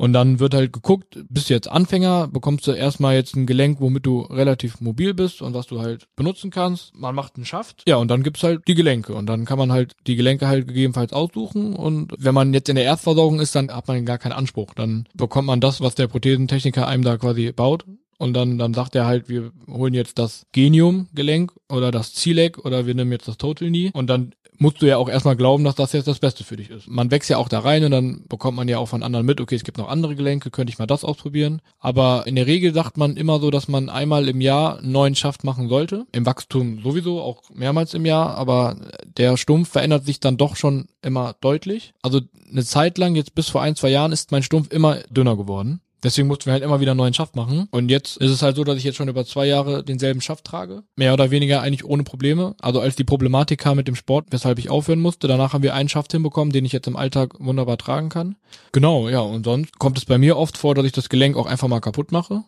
[0.00, 3.82] und dann wird halt geguckt, bist du jetzt Anfänger, bekommst du erstmal jetzt ein Gelenk,
[3.82, 6.96] womit du relativ mobil bist und was du halt benutzen kannst.
[6.96, 7.82] Man macht einen Schaft.
[7.86, 9.12] Ja, und dann gibt's halt die Gelenke.
[9.12, 11.76] Und dann kann man halt die Gelenke halt gegebenenfalls aussuchen.
[11.76, 14.72] Und wenn man jetzt in der Erstversorgung ist, dann hat man gar keinen Anspruch.
[14.72, 17.84] Dann bekommt man das, was der Prothesentechniker einem da quasi baut.
[18.20, 22.84] Und dann, dann sagt er halt, wir holen jetzt das Genium-Gelenk oder das Zielek oder
[22.84, 23.90] wir nehmen jetzt das Total Knee.
[23.94, 26.68] Und dann musst du ja auch erstmal glauben, dass das jetzt das Beste für dich
[26.68, 26.86] ist.
[26.86, 29.40] Man wächst ja auch da rein und dann bekommt man ja auch von anderen mit,
[29.40, 31.62] okay, es gibt noch andere Gelenke, könnte ich mal das ausprobieren.
[31.78, 35.14] Aber in der Regel sagt man immer so, dass man einmal im Jahr einen neuen
[35.14, 36.06] Schaft machen sollte.
[36.12, 38.76] Im Wachstum sowieso, auch mehrmals im Jahr, aber
[39.16, 41.94] der Stumpf verändert sich dann doch schon immer deutlich.
[42.02, 45.38] Also eine Zeit lang, jetzt bis vor ein, zwei Jahren, ist mein Stumpf immer dünner
[45.38, 45.80] geworden.
[46.02, 47.68] Deswegen mussten wir halt immer wieder einen neuen Schaft machen.
[47.70, 50.44] Und jetzt ist es halt so, dass ich jetzt schon über zwei Jahre denselben Schaft
[50.44, 50.82] trage.
[50.96, 52.54] Mehr oder weniger eigentlich ohne Probleme.
[52.60, 55.74] Also als die Problematik kam mit dem Sport, weshalb ich aufhören musste, danach haben wir
[55.74, 58.36] einen Schaft hinbekommen, den ich jetzt im Alltag wunderbar tragen kann.
[58.72, 59.20] Genau, ja.
[59.20, 61.80] Und sonst kommt es bei mir oft vor, dass ich das Gelenk auch einfach mal
[61.80, 62.44] kaputt mache.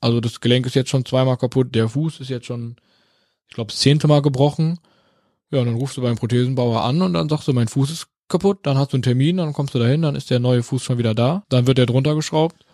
[0.00, 1.74] Also das Gelenk ist jetzt schon zweimal kaputt.
[1.74, 2.76] Der Fuß ist jetzt schon,
[3.48, 4.78] ich glaube, das zehnte Mal gebrochen.
[5.50, 8.06] Ja, und dann rufst du beim Prothesenbauer an und dann sagst du, mein Fuß ist
[8.28, 8.60] kaputt.
[8.62, 10.96] Dann hast du einen Termin, dann kommst du dahin, dann ist der neue Fuß schon
[10.96, 11.44] wieder da.
[11.50, 12.64] Dann wird der drunter geschraubt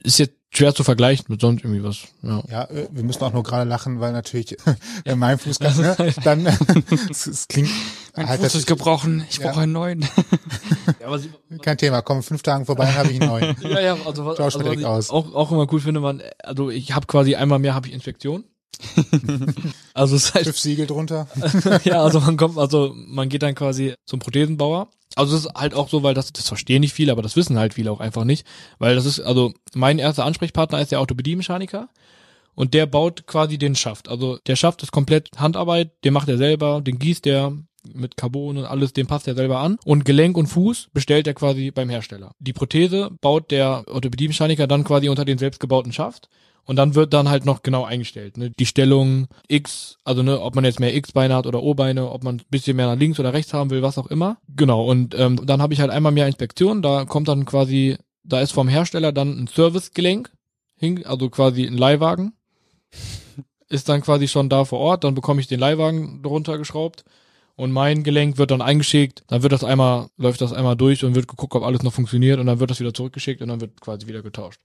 [0.00, 2.04] ist jetzt schwer zu vergleichen mit sonst irgendwie was.
[2.22, 4.56] Ja, ja äh, wir müssen auch nur gerade lachen, weil natürlich
[5.04, 5.16] ja.
[5.16, 6.46] mein Fuß kann, ne, dann
[7.10, 7.70] es, es klingt
[8.16, 9.48] mein halt Fuß ist gebrochen, ich ja.
[9.48, 10.00] brauche einen neuen.
[11.00, 11.28] ja, was,
[11.62, 13.56] Kein Thema, kommen fünf Tagen vorbei, dann habe ich einen neuen.
[13.62, 15.10] ja, ja, also was, also, was ich aus.
[15.10, 18.44] Auch, auch immer cool finde, man, also ich habe quasi einmal mehr habe ich Inspektion.
[19.94, 21.28] also es heißt, Fünf Siegel drunter.
[21.84, 25.74] ja, also man kommt, also man geht dann quasi zum Prothesenbauer also es ist halt
[25.74, 28.24] auch so, weil das, das verstehen nicht viele, aber das wissen halt viele auch einfach
[28.24, 28.46] nicht.
[28.78, 31.88] Weil das ist, also mein erster Ansprechpartner ist der Orthopädie-Mechaniker
[32.54, 34.08] und der baut quasi den Schaft.
[34.08, 37.52] Also der Schaft ist komplett Handarbeit, den macht er selber, den gießt er
[37.92, 39.78] mit Carbon und alles, den passt er selber an.
[39.84, 42.32] Und Gelenk und Fuß bestellt er quasi beim Hersteller.
[42.38, 46.28] Die Prothese baut der Orthopädie-Mechaniker dann quasi unter den selbstgebauten Schaft.
[46.68, 48.36] Und dann wird dann halt noch genau eingestellt.
[48.36, 48.50] Ne?
[48.50, 52.36] Die Stellung X, also ne, ob man jetzt mehr X-Beine hat oder O-Beine, ob man
[52.36, 54.36] ein bisschen mehr nach links oder rechts haben will, was auch immer.
[54.54, 58.42] Genau, und ähm, dann habe ich halt einmal mehr Inspektion, da kommt dann quasi, da
[58.42, 60.30] ist vom Hersteller dann ein Servicegelenk,
[61.06, 62.34] also quasi ein Leihwagen.
[63.70, 67.02] Ist dann quasi schon da vor Ort, dann bekomme ich den Leihwagen drunter geschraubt
[67.56, 71.14] und mein Gelenk wird dann eingeschickt, dann wird das einmal, läuft das einmal durch und
[71.14, 73.80] wird geguckt, ob alles noch funktioniert und dann wird das wieder zurückgeschickt und dann wird
[73.80, 74.60] quasi wieder getauscht.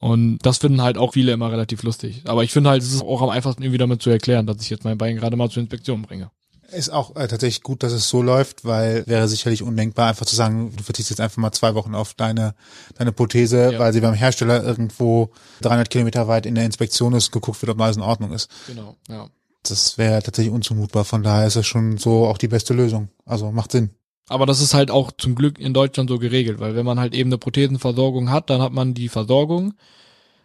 [0.00, 2.22] Und das finden halt auch viele immer relativ lustig.
[2.24, 4.70] Aber ich finde halt, es ist auch am einfachsten irgendwie damit zu erklären, dass ich
[4.70, 6.30] jetzt mein Bein gerade mal zur Inspektion bringe.
[6.72, 10.36] Ist auch äh, tatsächlich gut, dass es so läuft, weil wäre sicherlich undenkbar, einfach zu
[10.36, 12.54] sagen, du verzichtest jetzt einfach mal zwei Wochen auf deine,
[12.94, 13.78] deine Prothese, ja.
[13.78, 15.32] weil sie beim Hersteller irgendwo
[15.62, 18.48] 300 Kilometer weit in der Inspektion ist, geguckt wird, ob alles in Ordnung ist.
[18.68, 19.28] Genau, ja.
[19.64, 21.04] Das wäre tatsächlich unzumutbar.
[21.04, 23.08] Von daher ist es schon so auch die beste Lösung.
[23.26, 23.90] Also macht Sinn.
[24.30, 27.14] Aber das ist halt auch zum Glück in Deutschland so geregelt, weil wenn man halt
[27.16, 29.74] eben eine Prothesenversorgung hat, dann hat man die Versorgung.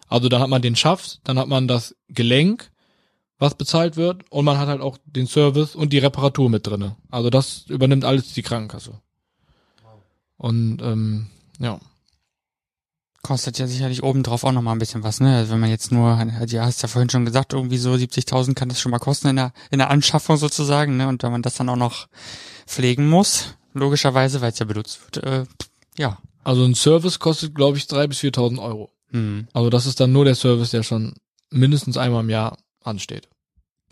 [0.09, 2.71] Also dann hat man den Schaft, dann hat man das Gelenk,
[3.37, 6.95] was bezahlt wird, und man hat halt auch den Service und die Reparatur mit drinne.
[7.11, 9.01] Also das übernimmt alles die Krankenkasse.
[10.37, 11.27] Und ähm,
[11.59, 11.79] ja.
[13.21, 15.37] Kostet ja sicherlich obendrauf auch nochmal ein bisschen was, ne?
[15.37, 18.69] Also wenn man jetzt nur, du hast ja vorhin schon gesagt, irgendwie so 70.000 kann
[18.69, 21.07] das schon mal kosten in der, in der Anschaffung sozusagen, ne?
[21.07, 22.07] Und wenn man das dann auch noch
[22.65, 25.45] pflegen muss, logischerweise, weil es ja benutzt wird, äh,
[25.97, 26.17] ja.
[26.43, 28.91] Also ein Service kostet, glaube ich, drei bis 4.000 Euro.
[29.11, 29.47] Mhm.
[29.53, 31.13] Also das ist dann nur der Service, der schon
[31.51, 33.29] mindestens einmal im Jahr ansteht.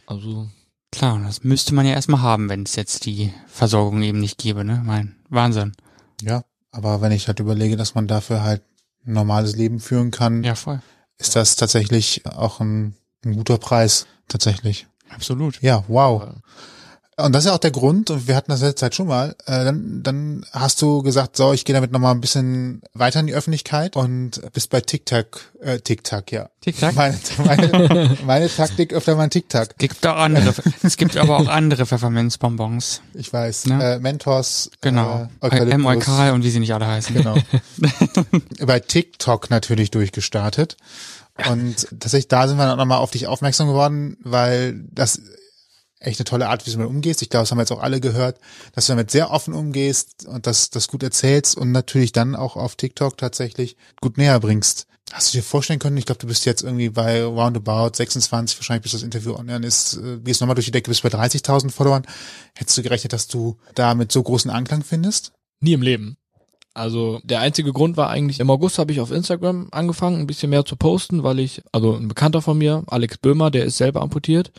[0.05, 0.47] Also
[0.91, 4.63] klar, das müsste man ja erstmal haben, wenn es jetzt die Versorgung eben nicht gäbe,
[4.63, 4.81] ne?
[4.85, 5.73] Mein Wahnsinn.
[6.21, 8.61] Ja, Aber wenn ich halt überlege, dass man dafür halt
[9.05, 10.81] ein normales Leben führen kann, Ja, voll.
[11.17, 14.05] ist das tatsächlich auch ein, ein guter Preis.
[14.27, 14.87] Tatsächlich.
[15.09, 15.61] Absolut.
[15.61, 16.35] Ja, wow.
[17.15, 19.35] Und das ist ja auch der Grund, und wir hatten das letzte Zeit schon mal,
[19.45, 23.27] äh, dann, dann hast du gesagt, so, ich gehe damit nochmal ein bisschen weiter in
[23.27, 26.49] die Öffentlichkeit und bist bei TikTok, äh, TikTok, ja.
[26.61, 26.95] TikTok?
[26.95, 29.77] Meine, meine, meine Taktik öfter mal TikTok.
[29.77, 30.53] Gibt auch andere.
[30.81, 33.01] es gibt aber auch andere Pfefferminzbonbons.
[33.13, 33.95] Ich weiß, Ne?
[33.95, 35.29] äh, Mentos, Genau.
[35.41, 35.73] äh, Eukalyptus.
[35.73, 35.85] M.
[35.85, 37.15] Eukal und wie sie nicht alle heißen.
[37.15, 37.35] Genau.
[38.65, 40.77] bei TikTok natürlich durchgestartet.
[41.49, 45.19] Und tatsächlich da sind wir dann auch nochmal auf dich aufmerksam geworden, weil das
[46.03, 47.21] echt eine tolle Art, wie du damit umgehst.
[47.21, 48.39] Ich glaube, das haben wir jetzt auch alle gehört,
[48.73, 52.55] dass du damit sehr offen umgehst und das, das gut erzählst und natürlich dann auch
[52.55, 54.87] auf TikTok tatsächlich gut näher bringst.
[55.11, 58.83] Hast du dir vorstellen können, ich glaube, du bist jetzt irgendwie bei roundabout 26, wahrscheinlich
[58.83, 62.03] bis das Interview online ist, äh, gehst nochmal durch die Decke, bist bei 30.000 Followern.
[62.55, 65.33] Hättest du gerechnet, dass du da mit so großen Anklang findest?
[65.59, 66.17] Nie im Leben.
[66.73, 70.49] Also der einzige Grund war eigentlich, im August habe ich auf Instagram angefangen, ein bisschen
[70.49, 74.01] mehr zu posten, weil ich, also ein Bekannter von mir, Alex Böhmer, der ist selber
[74.01, 74.51] amputiert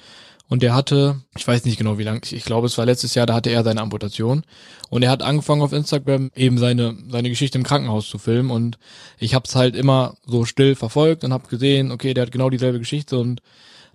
[0.49, 3.27] und der hatte, ich weiß nicht genau wie lange, ich glaube es war letztes Jahr,
[3.27, 4.45] da hatte er seine Amputation.
[4.91, 8.51] Und er hat angefangen auf Instagram eben seine seine Geschichte im Krankenhaus zu filmen.
[8.51, 8.79] Und
[9.19, 12.51] ich habe es halt immer so still verfolgt und habe gesehen, okay, der hat genau
[12.51, 13.19] dieselbe Geschichte.
[13.19, 13.41] Und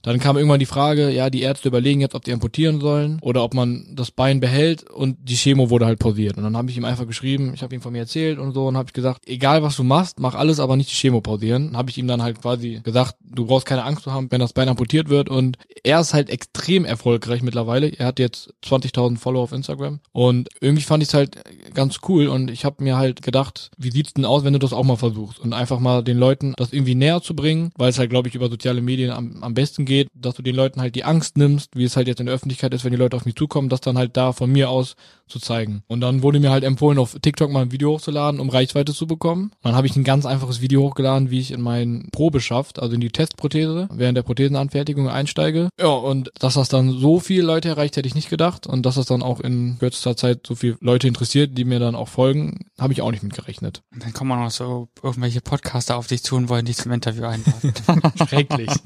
[0.01, 3.43] dann kam irgendwann die Frage, ja, die Ärzte überlegen jetzt, ob die amputieren sollen oder
[3.43, 6.37] ob man das Bein behält und die Chemo wurde halt pausiert.
[6.37, 8.67] Und dann habe ich ihm einfach geschrieben, ich habe ihm von mir erzählt und so
[8.67, 11.75] und habe ich gesagt, egal was du machst, mach alles, aber nicht die Chemo pausieren.
[11.75, 14.53] Habe ich ihm dann halt quasi gesagt, du brauchst keine Angst zu haben, wenn das
[14.53, 17.87] Bein amputiert wird und er ist halt extrem erfolgreich mittlerweile.
[17.87, 21.37] Er hat jetzt 20.000 Follower auf Instagram und irgendwie fand ich es halt
[21.73, 24.73] ganz cool und ich habe mir halt gedacht, wie sieht's denn aus, wenn du das
[24.73, 27.99] auch mal versuchst und einfach mal den Leuten das irgendwie näher zu bringen, weil es
[27.99, 30.95] halt glaube ich über soziale Medien am, am besten geht, dass du den Leuten halt
[30.95, 33.25] die Angst nimmst, wie es halt jetzt in der Öffentlichkeit ist, wenn die Leute auf
[33.25, 34.95] mich zukommen, das dann halt da von mir aus
[35.27, 35.83] zu zeigen.
[35.87, 39.07] Und dann wurde mir halt empfohlen, auf TikTok mal ein Video hochzuladen, um Reichweite zu
[39.07, 39.51] bekommen.
[39.61, 43.01] Dann habe ich ein ganz einfaches Video hochgeladen, wie ich in meinen Probeschaft, also in
[43.01, 45.69] die Testprothese, während der Prothesenanfertigung einsteige.
[45.79, 48.67] Ja, und dass das dann so viele Leute erreicht, hätte ich nicht gedacht.
[48.67, 51.95] Und dass das dann auch in kürzester Zeit so viele Leute interessiert, die mir dann
[51.95, 53.81] auch folgen, habe ich auch nicht mit gerechnet.
[53.93, 56.91] Und dann kommen auch noch so irgendwelche Podcaster auf dich zu und wollen dich zum
[56.91, 57.73] Interview einladen.
[58.27, 58.69] Schrecklich.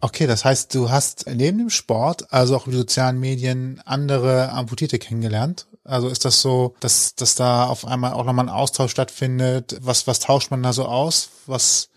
[0.00, 4.98] Okay, das heißt, du hast neben dem Sport, also auch über sozialen Medien, andere Amputierte
[4.98, 5.66] kennengelernt.
[5.84, 9.76] Also ist das so, dass, dass da auf einmal auch nochmal ein Austausch stattfindet?
[9.80, 11.30] Was, was tauscht man da so aus?
[11.46, 11.88] Was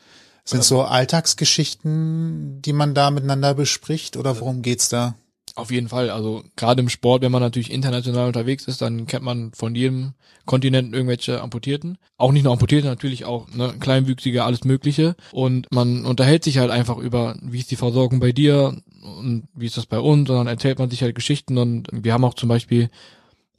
[0.46, 5.16] sind so Alltagsgeschichten, die man da miteinander bespricht oder worum geht's da?
[5.56, 6.10] Auf jeden Fall.
[6.10, 10.14] Also gerade im Sport, wenn man natürlich international unterwegs ist, dann kennt man von jedem
[10.46, 11.98] Kontinent irgendwelche Amputierten.
[12.18, 15.16] Auch nicht nur Amputierte, natürlich auch ne, Kleinwüchsige, alles Mögliche.
[15.32, 18.78] Und man unterhält sich halt einfach über, wie ist die Versorgung bei dir
[19.20, 20.30] und wie ist das bei uns.
[20.30, 21.58] Und dann erzählt man sich halt Geschichten.
[21.58, 22.90] Und wir haben auch zum Beispiel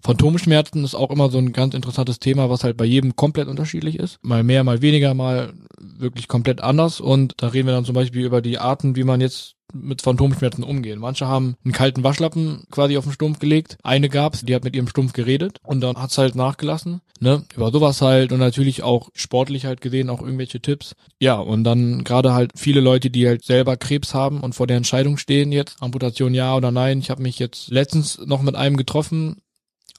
[0.02, 3.98] Phantomschmerzen ist auch immer so ein ganz interessantes Thema, was halt bei jedem komplett unterschiedlich
[3.98, 4.18] ist.
[4.22, 7.00] Mal mehr, mal weniger, mal wirklich komplett anders.
[7.00, 10.64] Und da reden wir dann zum Beispiel über die Arten, wie man jetzt mit Phantomschmerzen
[10.64, 10.98] umgehen.
[10.98, 13.78] Manche haben einen kalten Waschlappen quasi auf den Stumpf gelegt.
[13.82, 17.00] Eine gab's, die hat mit ihrem Stumpf geredet und dann hat's halt nachgelassen.
[17.20, 17.44] Ne?
[17.54, 20.94] Über sowas halt und natürlich auch sportlich halt gesehen auch irgendwelche Tipps.
[21.20, 24.76] Ja, und dann gerade halt viele Leute, die halt selber Krebs haben und vor der
[24.76, 26.98] Entscheidung stehen jetzt, Amputation ja oder nein.
[26.98, 29.40] Ich habe mich jetzt letztens noch mit einem getroffen,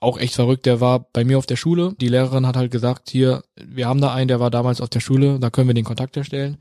[0.04, 1.96] auch echt verrückt, der war bei mir auf der Schule.
[2.00, 5.00] Die Lehrerin hat halt gesagt, hier, wir haben da einen, der war damals auf der
[5.00, 6.58] Schule, da können wir den Kontakt herstellen.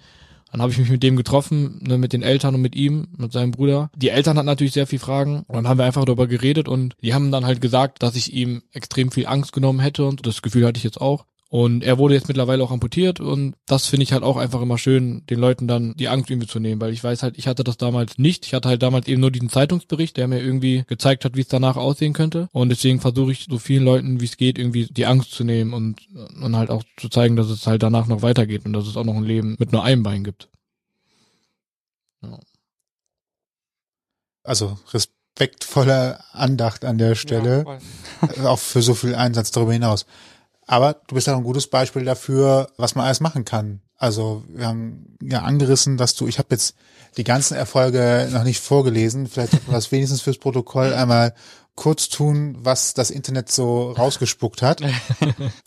[0.50, 3.32] Dann habe ich mich mit dem getroffen, ne, mit den Eltern und mit ihm, mit
[3.32, 3.90] seinem Bruder.
[3.96, 6.94] Die Eltern hatten natürlich sehr viel Fragen und dann haben wir einfach darüber geredet und
[7.02, 10.42] die haben dann halt gesagt, dass ich ihm extrem viel Angst genommen hätte und das
[10.42, 11.24] Gefühl hatte ich jetzt auch.
[11.52, 14.78] Und er wurde jetzt mittlerweile auch amputiert und das finde ich halt auch einfach immer
[14.78, 17.62] schön, den Leuten dann die Angst irgendwie zu nehmen, weil ich weiß halt, ich hatte
[17.62, 18.46] das damals nicht.
[18.46, 21.48] Ich hatte halt damals eben nur diesen Zeitungsbericht, der mir irgendwie gezeigt hat, wie es
[21.48, 22.48] danach aussehen könnte.
[22.52, 25.74] Und deswegen versuche ich so vielen Leuten, wie es geht, irgendwie die Angst zu nehmen
[25.74, 26.00] und,
[26.42, 29.04] und halt auch zu zeigen, dass es halt danach noch weitergeht und dass es auch
[29.04, 30.48] noch ein Leben mit nur einem Bein gibt.
[32.22, 32.40] Ja.
[34.42, 37.66] Also respektvolle Andacht an der Stelle,
[38.38, 40.06] Ja, auch für so viel Einsatz darüber hinaus.
[40.66, 43.80] Aber du bist ja auch ein gutes Beispiel dafür, was man alles machen kann.
[43.96, 46.74] Also wir haben ja angerissen, dass du, ich habe jetzt
[47.16, 51.34] die ganzen Erfolge noch nicht vorgelesen, vielleicht sollten wir das wenigstens fürs Protokoll einmal
[51.74, 54.82] kurz tun, was das Internet so rausgespuckt hat.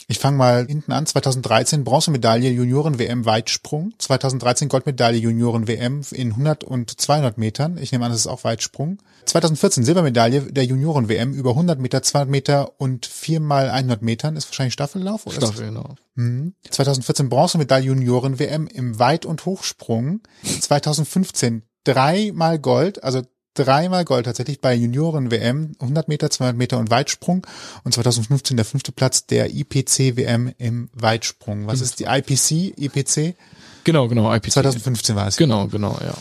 [0.08, 1.08] Ich fange mal hinten an.
[1.08, 3.94] 2013 Bronzemedaille Junioren-WM Weitsprung.
[3.98, 7.80] 2013 Goldmedaille Junioren-WM in 100 und 200 Metern.
[7.80, 9.00] Ich nehme an, das ist auch Weitsprung.
[9.26, 14.36] 2014 Silbermedaille der Junioren-WM über 100 Meter, 200 Meter und viermal 100 Metern.
[14.36, 15.26] Ist wahrscheinlich Staffellauf?
[15.26, 15.96] Oder ist Staffel, genau.
[16.14, 16.54] Mhm.
[16.70, 20.22] 2014 Bronzemedaille Junioren-WM im Weit- und Hochsprung.
[20.44, 23.22] 2015 dreimal Gold, also
[23.56, 27.46] dreimal Gold tatsächlich bei Junioren-WM, 100 Meter, 200 Meter und Weitsprung
[27.84, 31.66] und 2015 der fünfte Platz der IPC-WM im Weitsprung.
[31.68, 33.36] Was ist die IPC, IPC?
[33.84, 34.52] Genau, genau, IPC.
[34.52, 35.38] 2015 war es.
[35.38, 36.14] Genau, genau, ja.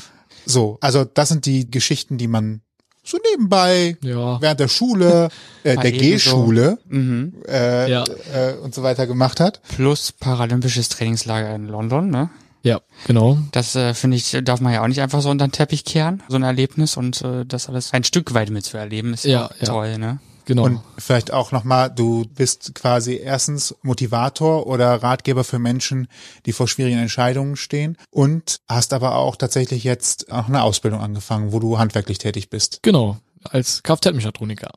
[0.47, 2.61] So, also das sind die Geschichten, die man
[3.03, 4.41] so nebenbei, Ja.
[4.41, 5.29] während der Schule,
[5.63, 6.01] äh, der eben so.
[6.03, 7.35] G-Schule Mhm.
[7.49, 8.05] äh, Ja.
[8.35, 9.61] äh, und so weiter gemacht hat.
[9.75, 12.31] Plus paralympisches Trainingslager in London, ne?
[12.65, 13.39] Ja, genau.
[13.53, 16.23] Das äh, finde ich, darf man ja auch nicht einfach so unter den Teppich kehren,
[16.29, 19.67] so ein Erlebnis und äh, das alles ein Stück weit mitzuerleben, ist Ja, ja.
[19.67, 20.19] toll, ne?
[20.47, 20.65] Genau.
[20.65, 26.09] Und vielleicht auch nochmal, du bist quasi erstens Motivator oder Ratgeber für Menschen,
[26.45, 31.53] die vor schwierigen Entscheidungen stehen und hast aber auch tatsächlich jetzt auch eine Ausbildung angefangen,
[31.53, 32.81] wo du handwerklich tätig bist.
[32.83, 33.19] genau.
[33.51, 34.71] Als Kfz-Mechatroniker.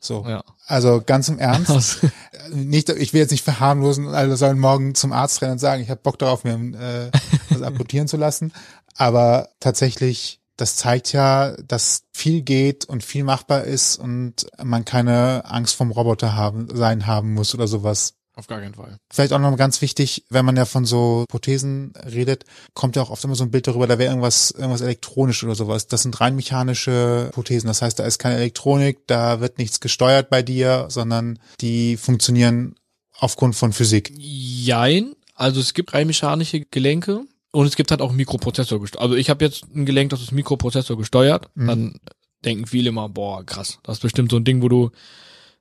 [0.00, 0.24] So.
[0.26, 0.44] Ja.
[0.66, 1.70] Also ganz im Ernst.
[1.70, 1.98] Das,
[2.52, 5.90] nicht, ich will jetzt nicht verharmlosen, alle sollen morgen zum Arzt rennen und sagen, ich
[5.90, 7.10] habe Bock darauf, mir äh,
[7.50, 8.52] was amputieren zu lassen.
[8.96, 15.44] Aber tatsächlich, das zeigt ja, dass viel geht und viel machbar ist und man keine
[15.44, 18.14] Angst vom Roboter haben, sein haben muss oder sowas.
[18.38, 18.98] Auf gar keinen Fall.
[19.10, 23.10] Vielleicht auch noch ganz wichtig, wenn man ja von so Prothesen redet, kommt ja auch
[23.10, 25.88] oft immer so ein Bild darüber, da wäre irgendwas, irgendwas elektronisch oder sowas.
[25.88, 27.66] Das sind rein mechanische Prothesen.
[27.66, 32.76] Das heißt, da ist keine Elektronik, da wird nichts gesteuert bei dir, sondern die funktionieren
[33.18, 34.12] aufgrund von Physik.
[34.16, 35.14] Jein.
[35.34, 39.02] Also es gibt rein mechanische Gelenke und es gibt halt auch Mikroprozessor gesteuert.
[39.02, 41.50] Also ich habe jetzt ein Gelenk, das ist Mikroprozessor gesteuert.
[41.54, 41.66] Mhm.
[41.66, 42.00] Dann
[42.44, 44.90] denken viele immer, boah, krass, das ist bestimmt so ein Ding, wo du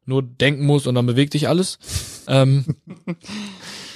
[0.07, 1.79] nur denken musst und dann bewegt sich alles.
[2.27, 2.65] ähm,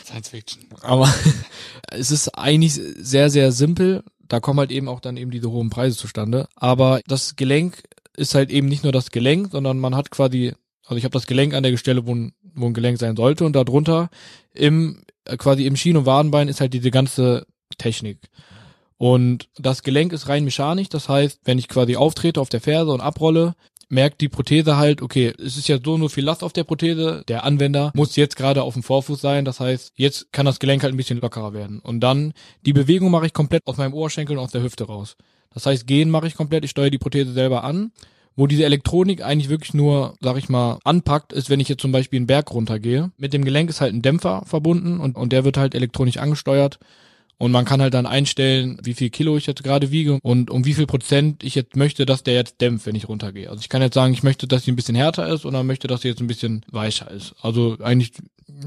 [0.06, 0.66] Science Fiction.
[0.82, 1.12] aber
[1.90, 4.04] es ist eigentlich sehr, sehr simpel.
[4.28, 6.48] Da kommen halt eben auch dann eben diese hohen Preise zustande.
[6.56, 7.84] Aber das Gelenk
[8.16, 10.54] ist halt eben nicht nur das Gelenk, sondern man hat quasi,
[10.86, 13.46] also ich habe das Gelenk an der Stelle, wo ein, wo ein Gelenk sein sollte
[13.46, 14.10] und darunter
[14.54, 17.46] im äh, quasi im Schien- und Wadenbein ist halt diese ganze
[17.78, 18.20] Technik.
[18.98, 22.92] Und das Gelenk ist rein mechanisch, das heißt, wenn ich quasi auftrete auf der Ferse
[22.92, 23.56] und abrolle,
[23.92, 27.24] merkt die Prothese halt, okay, es ist ja so nur viel Last auf der Prothese,
[27.28, 30.84] der Anwender muss jetzt gerade auf dem Vorfuß sein, das heißt, jetzt kann das Gelenk
[30.84, 31.80] halt ein bisschen lockerer werden.
[31.80, 32.34] Und dann,
[32.66, 35.18] die Bewegung mache ich komplett aus meinem Oberschenkel und aus der Hüfte raus.
[35.54, 37.92] Das heißt, gehen mache ich komplett, ich steuere die Prothese selber an.
[38.38, 41.92] Wo diese Elektronik eigentlich wirklich nur, sag ich mal, anpackt, ist, wenn ich jetzt zum
[41.92, 43.12] Beispiel einen Berg runtergehe.
[43.18, 46.80] Mit dem Gelenk ist halt ein Dämpfer verbunden und, und der wird halt elektronisch angesteuert.
[47.42, 50.64] Und man kann halt dann einstellen, wie viel Kilo ich jetzt gerade wiege und um
[50.64, 53.50] wie viel Prozent ich jetzt möchte, dass der jetzt dämpft, wenn ich runtergehe.
[53.50, 55.88] Also ich kann jetzt sagen, ich möchte, dass sie ein bisschen härter ist oder möchte,
[55.88, 57.34] dass sie jetzt ein bisschen weicher ist.
[57.42, 58.12] Also eigentlich,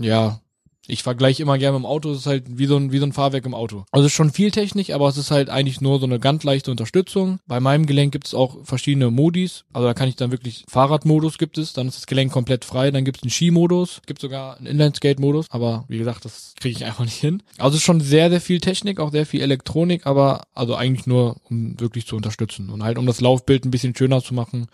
[0.01, 0.41] ja,
[0.87, 3.07] ich vergleiche immer gerne mit dem Auto, es ist halt wie so ein, wie so
[3.07, 3.85] ein Fahrwerk im Auto.
[3.91, 6.45] Also es ist schon viel Technik, aber es ist halt eigentlich nur so eine ganz
[6.45, 7.39] leichte Unterstützung.
[7.47, 9.65] Bei meinem Gelenk gibt es auch verschiedene Modis.
[9.73, 12.91] Also da kann ich dann wirklich Fahrradmodus gibt es, dann ist das Gelenk komplett frei,
[12.91, 16.85] dann gibt es einen Skimodus, gibt sogar einen Inline-Skate-Modus, aber wie gesagt, das kriege ich
[16.85, 17.43] einfach nicht hin.
[17.59, 21.07] Also es ist schon sehr, sehr viel Technik, auch sehr viel Elektronik, aber also eigentlich
[21.07, 24.69] nur, um wirklich zu unterstützen und halt um das Laufbild ein bisschen schöner zu machen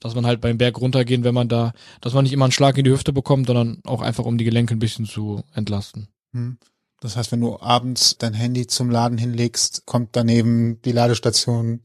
[0.00, 2.76] dass man halt beim Berg runtergehen, wenn man da, dass man nicht immer einen Schlag
[2.78, 6.08] in die Hüfte bekommt, sondern auch einfach um die Gelenke ein bisschen zu entlasten.
[6.32, 6.58] Hm.
[7.00, 11.80] Das heißt, wenn du abends dein Handy zum Laden hinlegst, kommt daneben die Ladestation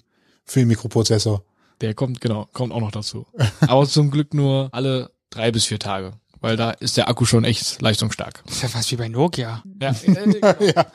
[0.46, 1.44] für den Mikroprozessor.
[1.82, 3.26] Der kommt, genau, kommt auch noch dazu.
[3.62, 6.14] Aber zum Glück nur alle drei bis vier Tage.
[6.40, 8.42] Weil da ist der Akku schon echt leistungsstark.
[8.46, 9.64] Das ist ja fast wie bei Nokia.
[9.80, 9.96] Ja,
[10.60, 10.86] ja.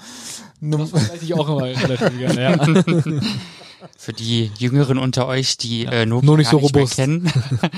[0.60, 3.20] Das weiß ich auch immer relativ gerne, ja.
[3.98, 6.96] Für die Jüngeren unter euch, die äh, Nokia Nur nicht so mehr robust.
[6.96, 7.30] kennen.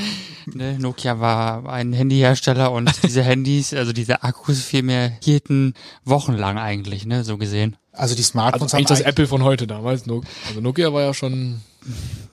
[0.46, 5.74] ne, Nokia war ein Handyhersteller und diese Handys, also diese Akkus vielmehr hielten
[6.04, 7.76] wochenlang eigentlich, ne, so gesehen.
[7.92, 10.04] Also die Also Smartphones eigentlich das haben Apple von heute damals.
[10.08, 11.60] Also Nokia war ja schon,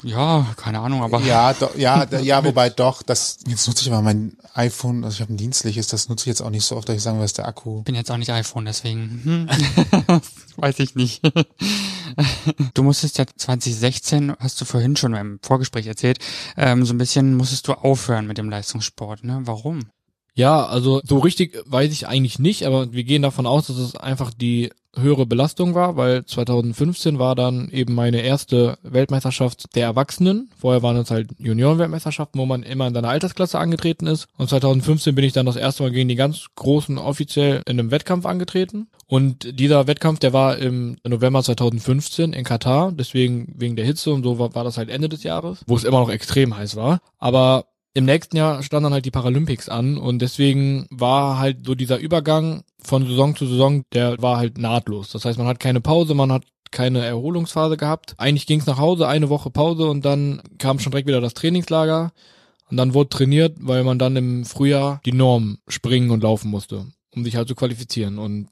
[0.03, 4.01] Ja, keine Ahnung, aber Ja, do, ja, ja, wobei doch, das, jetzt nutze ich aber
[4.01, 6.89] mein iPhone, also ich habe ein dienstliches, das nutze ich jetzt auch nicht so oft,
[6.89, 7.83] dass ich sagen will, ist der Akku.
[7.83, 9.49] bin jetzt auch nicht iPhone, deswegen hm.
[10.57, 11.21] weiß ich nicht.
[12.73, 16.19] du musstest ja 2016, hast du vorhin schon im Vorgespräch erzählt,
[16.57, 19.41] ähm, so ein bisschen musstest du aufhören mit dem Leistungssport, ne?
[19.45, 19.81] Warum?
[20.35, 23.95] ja, also so richtig weiß ich eigentlich nicht, aber wir gehen davon aus, dass es
[23.95, 30.49] einfach die höhere Belastung war, weil 2015 war dann eben meine erste Weltmeisterschaft der Erwachsenen.
[30.57, 34.27] Vorher waren es halt Junioren-Weltmeisterschaften, wo man immer in seiner Altersklasse angetreten ist.
[34.37, 37.91] Und 2015 bin ich dann das erste Mal gegen die ganz Großen offiziell in einem
[37.91, 38.87] Wettkampf angetreten.
[39.07, 44.23] Und dieser Wettkampf, der war im November 2015 in Katar, deswegen wegen der Hitze und
[44.23, 46.99] so war, war das halt Ende des Jahres, wo es immer noch extrem heiß war.
[47.19, 47.65] Aber
[47.95, 51.97] im nächsten Jahr standen dann halt die Paralympics an und deswegen war halt so dieser
[51.97, 55.09] Übergang von Saison zu Saison, der war halt nahtlos.
[55.11, 58.13] Das heißt, man hat keine Pause, man hat keine Erholungsphase gehabt.
[58.17, 62.11] Eigentlich ging's nach Hause, eine Woche Pause und dann kam schon direkt wieder das Trainingslager
[62.69, 66.87] und dann wurde trainiert, weil man dann im Frühjahr die Norm springen und laufen musste,
[67.15, 68.19] um sich halt zu qualifizieren.
[68.19, 68.49] Und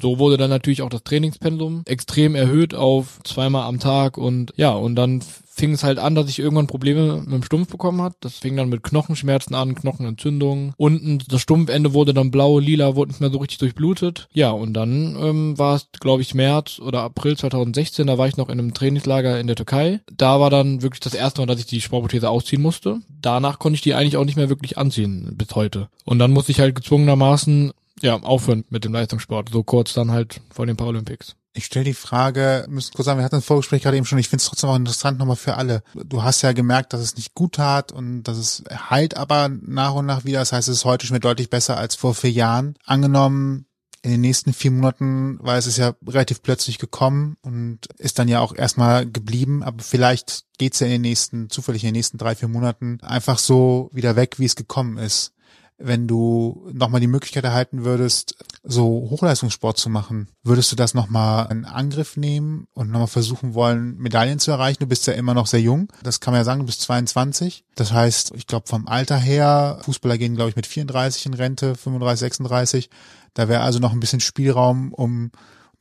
[0.00, 4.72] so wurde dann natürlich auch das Trainingspensum extrem erhöht auf zweimal am Tag und ja,
[4.72, 5.22] und dann
[5.56, 8.14] fing es halt an, dass ich irgendwann Probleme mit dem Stumpf bekommen hat.
[8.20, 10.74] Das fing dann mit Knochenschmerzen an, Knochenentzündungen.
[10.76, 14.28] Unten das Stumpfende wurde dann blau, lila, wurde nicht mehr so richtig durchblutet.
[14.32, 18.36] Ja, und dann ähm, war es, glaube ich, März oder April 2016, da war ich
[18.36, 20.00] noch in einem Trainingslager in der Türkei.
[20.14, 23.00] Da war dann wirklich das erste Mal, dass ich die Sportprothese ausziehen musste.
[23.22, 25.88] Danach konnte ich die eigentlich auch nicht mehr wirklich anziehen bis heute.
[26.04, 27.72] Und dann musste ich halt gezwungenermaßen
[28.02, 31.36] ja, aufhören mit dem Leistungssport, so kurz dann halt vor den Paralympics.
[31.54, 34.28] Ich stelle die Frage, müssen kurz sagen, wir hatten ein Vorgespräch gerade eben schon, ich
[34.28, 35.82] finde es trotzdem auch interessant nochmal für alle.
[35.94, 39.94] Du hast ja gemerkt, dass es nicht gut tat und dass es heilt aber nach
[39.94, 40.40] und nach wieder.
[40.40, 42.74] Das heißt, es ist heute schon mehr deutlich besser als vor vier Jahren.
[42.84, 43.64] Angenommen,
[44.02, 48.28] in den nächsten vier Monaten, weil es ist ja relativ plötzlich gekommen und ist dann
[48.28, 52.18] ja auch erstmal geblieben, aber vielleicht geht's ja in den nächsten, zufällig in den nächsten
[52.18, 55.32] drei, vier Monaten einfach so wieder weg, wie es gekommen ist
[55.78, 61.50] wenn du nochmal die Möglichkeit erhalten würdest, so Hochleistungssport zu machen, würdest du das nochmal
[61.50, 64.78] in Angriff nehmen und nochmal versuchen wollen, Medaillen zu erreichen?
[64.80, 65.92] Du bist ja immer noch sehr jung.
[66.02, 67.64] Das kann man ja sagen, du bist 22.
[67.74, 71.74] Das heißt, ich glaube vom Alter her, Fußballer gehen, glaube ich, mit 34 in Rente,
[71.74, 72.90] 35, 36.
[73.34, 75.30] Da wäre also noch ein bisschen Spielraum, um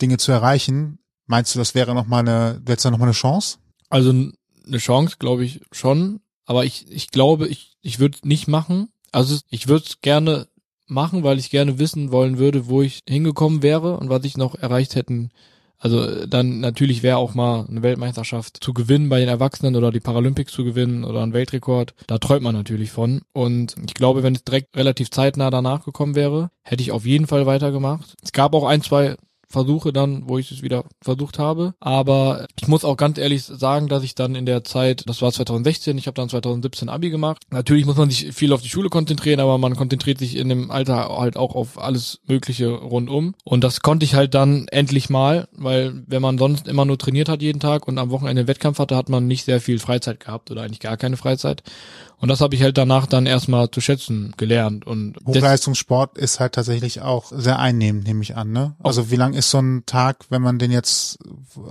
[0.01, 0.99] Dinge zu erreichen.
[1.25, 3.57] Meinst du, das wäre nochmal eine, wäre da nochmal eine Chance?
[3.89, 6.19] Also eine Chance, glaube ich, schon.
[6.45, 10.47] Aber ich, ich glaube, ich, ich würde nicht machen, also ich würde gerne
[10.87, 14.55] machen, weil ich gerne wissen wollen würde, wo ich hingekommen wäre und was ich noch
[14.55, 15.31] erreicht hätten.
[15.77, 19.99] Also dann natürlich wäre auch mal eine Weltmeisterschaft zu gewinnen bei den Erwachsenen oder die
[19.99, 21.93] Paralympics zu gewinnen oder ein Weltrekord.
[22.07, 23.21] Da träumt man natürlich von.
[23.33, 27.27] Und ich glaube, wenn es direkt relativ zeitnah danach gekommen wäre, hätte ich auf jeden
[27.27, 28.15] Fall weitergemacht.
[28.23, 29.15] Es gab auch ein, zwei
[29.55, 31.75] Versuche dann, wo ich es wieder versucht habe.
[31.79, 35.31] Aber ich muss auch ganz ehrlich sagen, dass ich dann in der Zeit, das war
[35.31, 37.43] 2016, ich habe dann 2017 Abi gemacht.
[37.51, 40.71] Natürlich muss man sich viel auf die Schule konzentrieren, aber man konzentriert sich in dem
[40.71, 43.33] Alter halt auch auf alles Mögliche rundum.
[43.45, 47.29] Und das konnte ich halt dann endlich mal, weil wenn man sonst immer nur trainiert
[47.29, 50.51] hat jeden Tag und am Wochenende Wettkampf hatte, hat man nicht sehr viel Freizeit gehabt
[50.51, 51.63] oder eigentlich gar keine Freizeit.
[52.25, 54.87] Und das habe ich halt danach dann erstmal zu schätzen gelernt.
[54.87, 58.51] Und Hochleistungssport ist halt tatsächlich auch sehr einnehmend, nehme ich an.
[58.51, 58.73] Ne?
[58.81, 61.19] Also wie lang ist so ein Tag, wenn man den jetzt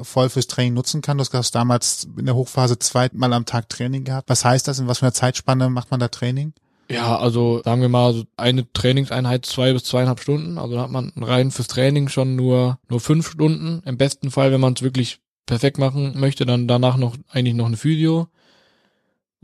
[0.02, 1.18] voll fürs Training nutzen kann?
[1.18, 4.28] Du hast damals in der Hochphase zweimal am Tag Training gehabt.
[4.28, 4.78] Was heißt das?
[4.78, 6.52] In was für einer Zeitspanne macht man da Training?
[6.88, 10.58] Ja, also sagen wir mal, eine Trainingseinheit zwei bis zweieinhalb Stunden.
[10.58, 13.82] Also da hat man rein fürs Training schon nur nur fünf Stunden.
[13.86, 17.66] Im besten Fall, wenn man es wirklich perfekt machen möchte, dann danach noch eigentlich noch
[17.66, 18.28] eine Physio.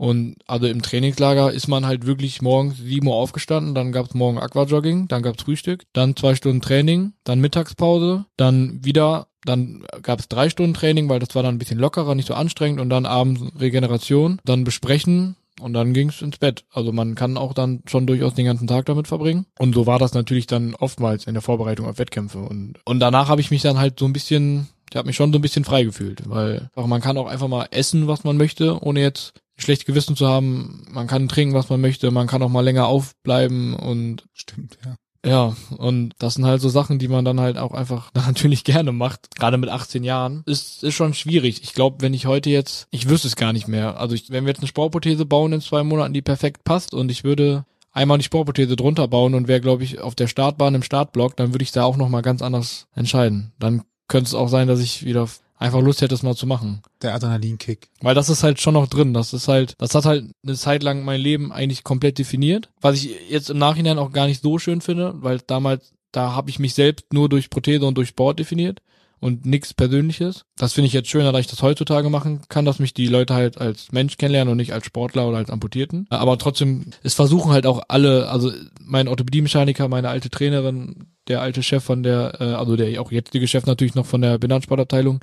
[0.01, 4.39] Und also im Trainingslager ist man halt wirklich morgens 7 Uhr aufgestanden, dann gab's morgen
[4.39, 10.49] Aquajogging, dann gab's Frühstück, dann zwei Stunden Training, dann Mittagspause, dann wieder, dann gab's drei
[10.49, 13.43] Stunden Training, weil das war dann ein bisschen lockerer, nicht so anstrengend und dann abends
[13.59, 16.65] Regeneration, dann besprechen, und dann ging's ins Bett.
[16.71, 19.45] Also man kann auch dann schon durchaus den ganzen Tag damit verbringen.
[19.59, 22.39] Und so war das natürlich dann oftmals in der Vorbereitung auf Wettkämpfe.
[22.39, 25.31] Und, und danach habe ich mich dann halt so ein bisschen, ich habe mich schon
[25.31, 28.81] so ein bisschen frei gefühlt, weil man kann auch einfach mal essen, was man möchte,
[28.81, 30.85] ohne jetzt schlecht Gewissen zu haben.
[30.91, 32.11] Man kann trinken, was man möchte.
[32.11, 34.95] Man kann auch mal länger aufbleiben und stimmt, ja.
[35.23, 38.91] Ja, und das sind halt so Sachen, die man dann halt auch einfach natürlich gerne
[38.91, 39.35] macht.
[39.35, 40.43] Gerade mit 18 Jahren.
[40.47, 41.61] Ist, ist schon schwierig.
[41.63, 43.99] Ich glaube, wenn ich heute jetzt, ich wüsste es gar nicht mehr.
[43.99, 47.11] Also ich, wenn wir jetzt eine Sportprothese bauen in zwei Monaten, die perfekt passt und
[47.11, 50.83] ich würde einmal die Sportprothese drunter bauen und wäre, glaube ich, auf der Startbahn im
[50.83, 53.51] Startblock, dann würde ich da auch nochmal ganz anders entscheiden.
[53.59, 55.27] Dann könnte es auch sein, dass ich wieder
[55.61, 56.81] einfach Lust hätte, es mal zu machen.
[57.01, 57.89] Der Adrenalinkick.
[58.01, 59.13] Weil das ist halt schon noch drin.
[59.13, 62.69] Das ist halt, das hat halt eine Zeit lang mein Leben eigentlich komplett definiert.
[62.81, 66.49] Was ich jetzt im Nachhinein auch gar nicht so schön finde, weil damals, da habe
[66.49, 68.81] ich mich selbst nur durch Prothese und durch Sport definiert
[69.21, 70.45] und nichts Persönliches.
[70.57, 73.35] Das finde ich jetzt schöner, dass ich das heutzutage machen kann, dass mich die Leute
[73.35, 76.07] halt als Mensch kennenlernen und nicht als Sportler oder als Amputierten.
[76.09, 78.51] Aber trotzdem, es versuchen halt auch alle, also
[78.81, 83.47] mein Orthopädie-Mechaniker, meine alte Trainerin, der alte Chef von der, äh, also der auch jetzige
[83.47, 85.19] Chef natürlich noch von der Behindertensportabteilung,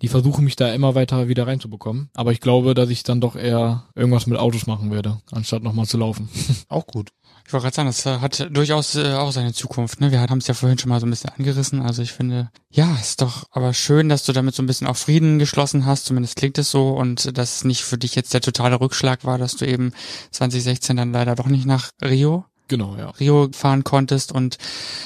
[0.00, 2.08] die versuchen mich da immer weiter wieder reinzubekommen.
[2.14, 5.86] Aber ich glaube, dass ich dann doch eher irgendwas mit Autos machen werde, anstatt nochmal
[5.86, 6.28] zu laufen.
[6.68, 7.10] Auch gut.
[7.50, 10.00] Ich wollte gerade sagen, das äh, hat durchaus äh, auch seine Zukunft.
[10.00, 10.12] Ne?
[10.12, 11.82] Wir haben es ja vorhin schon mal so ein bisschen angerissen.
[11.82, 14.96] Also ich finde, ja, ist doch aber schön, dass du damit so ein bisschen auch
[14.96, 16.04] Frieden geschlossen hast.
[16.04, 16.90] Zumindest klingt es so.
[16.90, 19.92] Und dass es nicht für dich jetzt der totale Rückschlag war, dass du eben
[20.30, 23.10] 2016 dann leider doch nicht nach Rio Genau, ja.
[23.18, 24.56] Rio fahren konntest und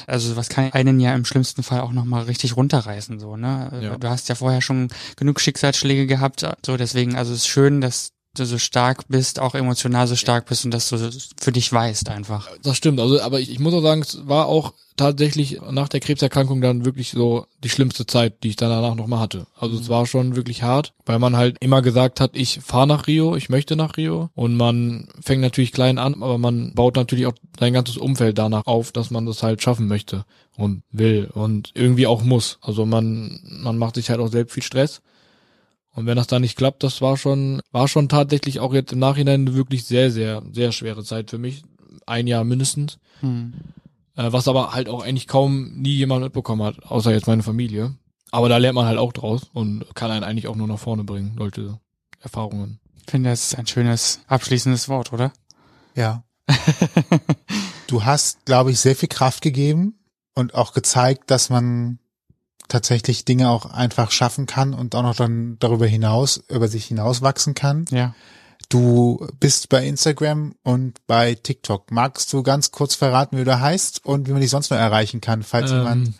[0.07, 3.71] also was kann einen ja im schlimmsten Fall auch nochmal richtig runterreißen, so, ne?
[3.81, 3.97] Ja.
[3.97, 8.11] Du hast ja vorher schon genug Schicksalsschläge gehabt, so deswegen, also es ist schön, dass
[8.35, 11.11] du so stark bist, auch emotional so stark bist und dass du
[11.41, 12.49] für dich weißt einfach.
[12.63, 16.01] Das stimmt, also aber ich, ich muss auch sagen, es war auch tatsächlich nach der
[16.01, 19.47] Krebserkrankung dann wirklich so die schlimmste Zeit, die ich dann danach nochmal hatte.
[19.59, 23.07] Also es war schon wirklich hart, weil man halt immer gesagt hat, ich fahre nach
[23.07, 27.27] Rio, ich möchte nach Rio und man fängt natürlich klein an, aber man baut natürlich
[27.27, 30.25] auch sein ganzes Umfeld danach auf, dass man das halt schaffen möchte
[30.57, 32.59] und will und irgendwie auch muss.
[32.61, 35.03] Also man, man macht sich halt auch selbst viel Stress.
[35.95, 38.99] Und wenn das dann nicht klappt, das war schon, war schon tatsächlich auch jetzt im
[38.99, 41.63] Nachhinein eine wirklich sehr, sehr, sehr schwere Zeit für mich.
[42.05, 42.99] Ein Jahr mindestens.
[43.21, 43.55] Hm.
[44.17, 47.95] Äh, was aber halt auch eigentlich kaum nie jemand mitbekommen hat, außer jetzt meine Familie.
[48.33, 51.05] Aber da lernt man halt auch draus und kann einen eigentlich auch nur nach vorne
[51.05, 51.79] bringen, solche
[52.21, 52.81] Erfahrungen.
[53.07, 55.33] Ich finde, das ist ein schönes abschließendes Wort, oder?
[55.95, 56.25] Ja.
[57.87, 59.99] du hast, glaube ich, sehr viel Kraft gegeben
[60.35, 62.01] und auch gezeigt, dass man
[62.69, 67.23] tatsächlich Dinge auch einfach schaffen kann und auch noch dann darüber hinaus, über sich hinaus
[67.23, 67.85] wachsen kann.
[67.91, 68.15] Ja.
[68.69, 71.91] Du bist bei Instagram und bei TikTok.
[71.91, 75.21] Magst du ganz kurz verraten, wie du heißt und wie man dich sonst noch erreichen
[75.21, 75.79] kann, falls Ähm.
[75.79, 76.13] jemand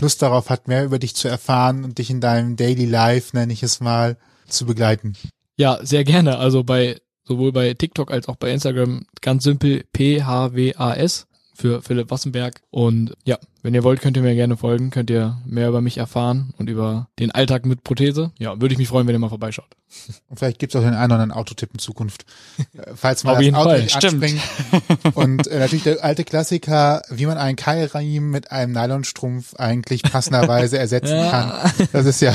[0.00, 3.52] Lust darauf hat, mehr über dich zu erfahren und dich in deinem Daily Life, nenne
[3.52, 4.16] ich es mal,
[4.48, 5.14] zu begleiten?
[5.56, 6.38] Ja, sehr gerne.
[6.38, 12.60] Also bei sowohl bei TikTok als auch bei Instagram ganz simpel PHWAS für Philipp Wassenberg.
[12.70, 15.98] Und ja, wenn ihr wollt, könnt ihr mir gerne folgen, könnt ihr mehr über mich
[15.98, 18.30] erfahren und über den Alltag mit Prothese.
[18.38, 19.66] Ja, würde ich mich freuen, wenn ihr mal vorbeischaut.
[20.28, 22.26] Und vielleicht gibt es auch den einen oder anderen Autotipp in Zukunft.
[22.74, 23.82] Äh, Falls mal Auf das jeden Auto Fall.
[23.82, 24.22] nicht Stimmt.
[24.24, 25.16] anspringt.
[25.16, 30.78] Und äh, natürlich der alte Klassiker, wie man einen Keilriemen mit einem Nylonstrumpf eigentlich passenderweise
[30.78, 31.52] ersetzen kann.
[31.92, 32.32] Das ist ja,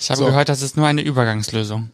[0.00, 0.26] Ich habe So.
[0.26, 1.90] gehört, das ist nur eine Übergangslösung.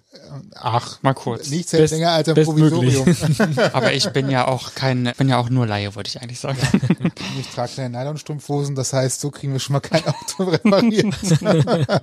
[0.55, 1.51] Ach, Mal kurz.
[1.51, 2.35] nichts hält länger als ein.
[2.35, 3.17] Provisorium.
[3.73, 6.59] Aber ich bin ja auch kein, bin ja auch nur Laie, wollte ich eigentlich sagen.
[7.41, 11.15] Ich trage keine Nylonstrumpfhosen, das heißt, so kriegen wir schon mal kein Auto repariert.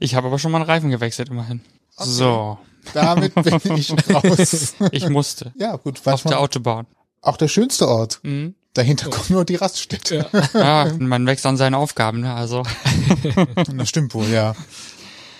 [0.00, 1.60] Ich habe aber schon mal einen Reifen gewechselt, immerhin.
[1.98, 2.58] So,
[2.94, 4.74] Damit bin ich raus.
[4.90, 5.52] ich musste.
[5.58, 6.86] Ja, gut, Auf der Autobahn.
[7.22, 8.20] auch der schönste Ort.
[8.22, 8.54] Mhm.
[8.74, 10.26] Dahinter kommt nur die Raststätte.
[10.52, 12.34] Ja, man wächst an seine Aufgaben, ne?
[12.34, 12.62] Also
[13.74, 14.54] Das stimmt wohl, ja.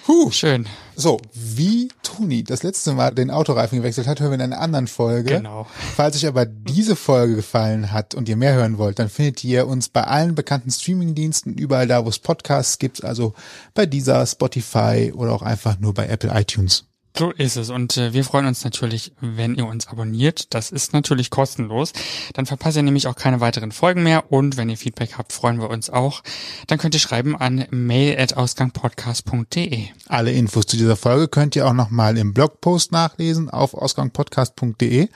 [0.09, 0.31] Huh.
[0.31, 0.66] schön.
[0.99, 4.86] So, wie Toni das letzte Mal den Autoreifen gewechselt hat, hören wir in einer anderen
[4.86, 5.36] Folge.
[5.36, 5.66] Genau.
[5.94, 9.66] Falls euch aber diese Folge gefallen hat und ihr mehr hören wollt, dann findet ihr
[9.66, 13.34] uns bei allen bekannten Streamingdiensten, überall da, wo es Podcasts gibt, also
[13.74, 16.86] bei dieser, Spotify oder auch einfach nur bei Apple iTunes.
[17.19, 17.71] So ist es.
[17.71, 20.53] Und äh, wir freuen uns natürlich, wenn ihr uns abonniert.
[20.55, 21.95] Das ist natürlich kostenlos.
[22.35, 24.31] Dann verpasst ihr nämlich auch keine weiteren Folgen mehr.
[24.31, 26.23] Und wenn ihr Feedback habt, freuen wir uns auch.
[26.67, 29.87] Dann könnt ihr schreiben an mail.ausgangpodcast.de.
[30.09, 35.09] Alle Infos zu dieser Folge könnt ihr auch nochmal im Blogpost nachlesen auf ausgangpodcast.de.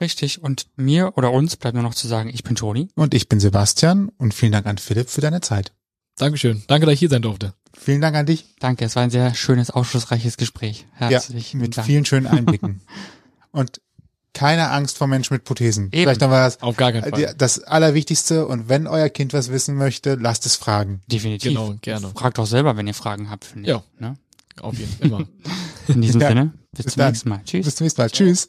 [0.00, 0.42] Richtig.
[0.42, 2.88] Und mir oder uns bleibt nur noch zu sagen, ich bin Toni.
[2.94, 5.74] Und ich bin Sebastian und vielen Dank an Philipp für deine Zeit.
[6.16, 6.62] Dankeschön.
[6.66, 7.52] Danke, dass ich hier sein durfte.
[7.76, 8.54] Vielen Dank an dich.
[8.60, 10.86] Danke, es war ein sehr schönes, aufschlussreiches Gespräch.
[10.92, 11.86] Herzlichen ja, mit Dank.
[11.86, 12.80] vielen schönen Einblicken.
[13.50, 13.80] und
[14.34, 15.86] keine Angst vor Menschen mit Prothesen.
[15.86, 16.02] Eben.
[16.02, 16.62] Vielleicht noch was.
[16.62, 17.12] Auf gar keinen Fall.
[17.32, 21.02] Die- Das Allerwichtigste und wenn euer Kind was wissen möchte, lasst es fragen.
[21.06, 21.50] Definitiv.
[21.50, 22.08] Genau, gerne.
[22.14, 23.68] Fragt auch selber, wenn ihr Fragen habt, finde ich.
[23.68, 23.82] Ja.
[23.98, 24.14] Ne?
[24.60, 25.06] Auf jeden Fall.
[25.08, 25.28] Immer.
[25.88, 26.28] In diesem Ja.
[26.28, 27.10] Sinne, bis, Bis zum dann.
[27.12, 27.40] nächsten Mal.
[27.44, 27.64] Tschüss.
[27.66, 28.10] Bis zum nächsten Mal.
[28.10, 28.48] Tschüss.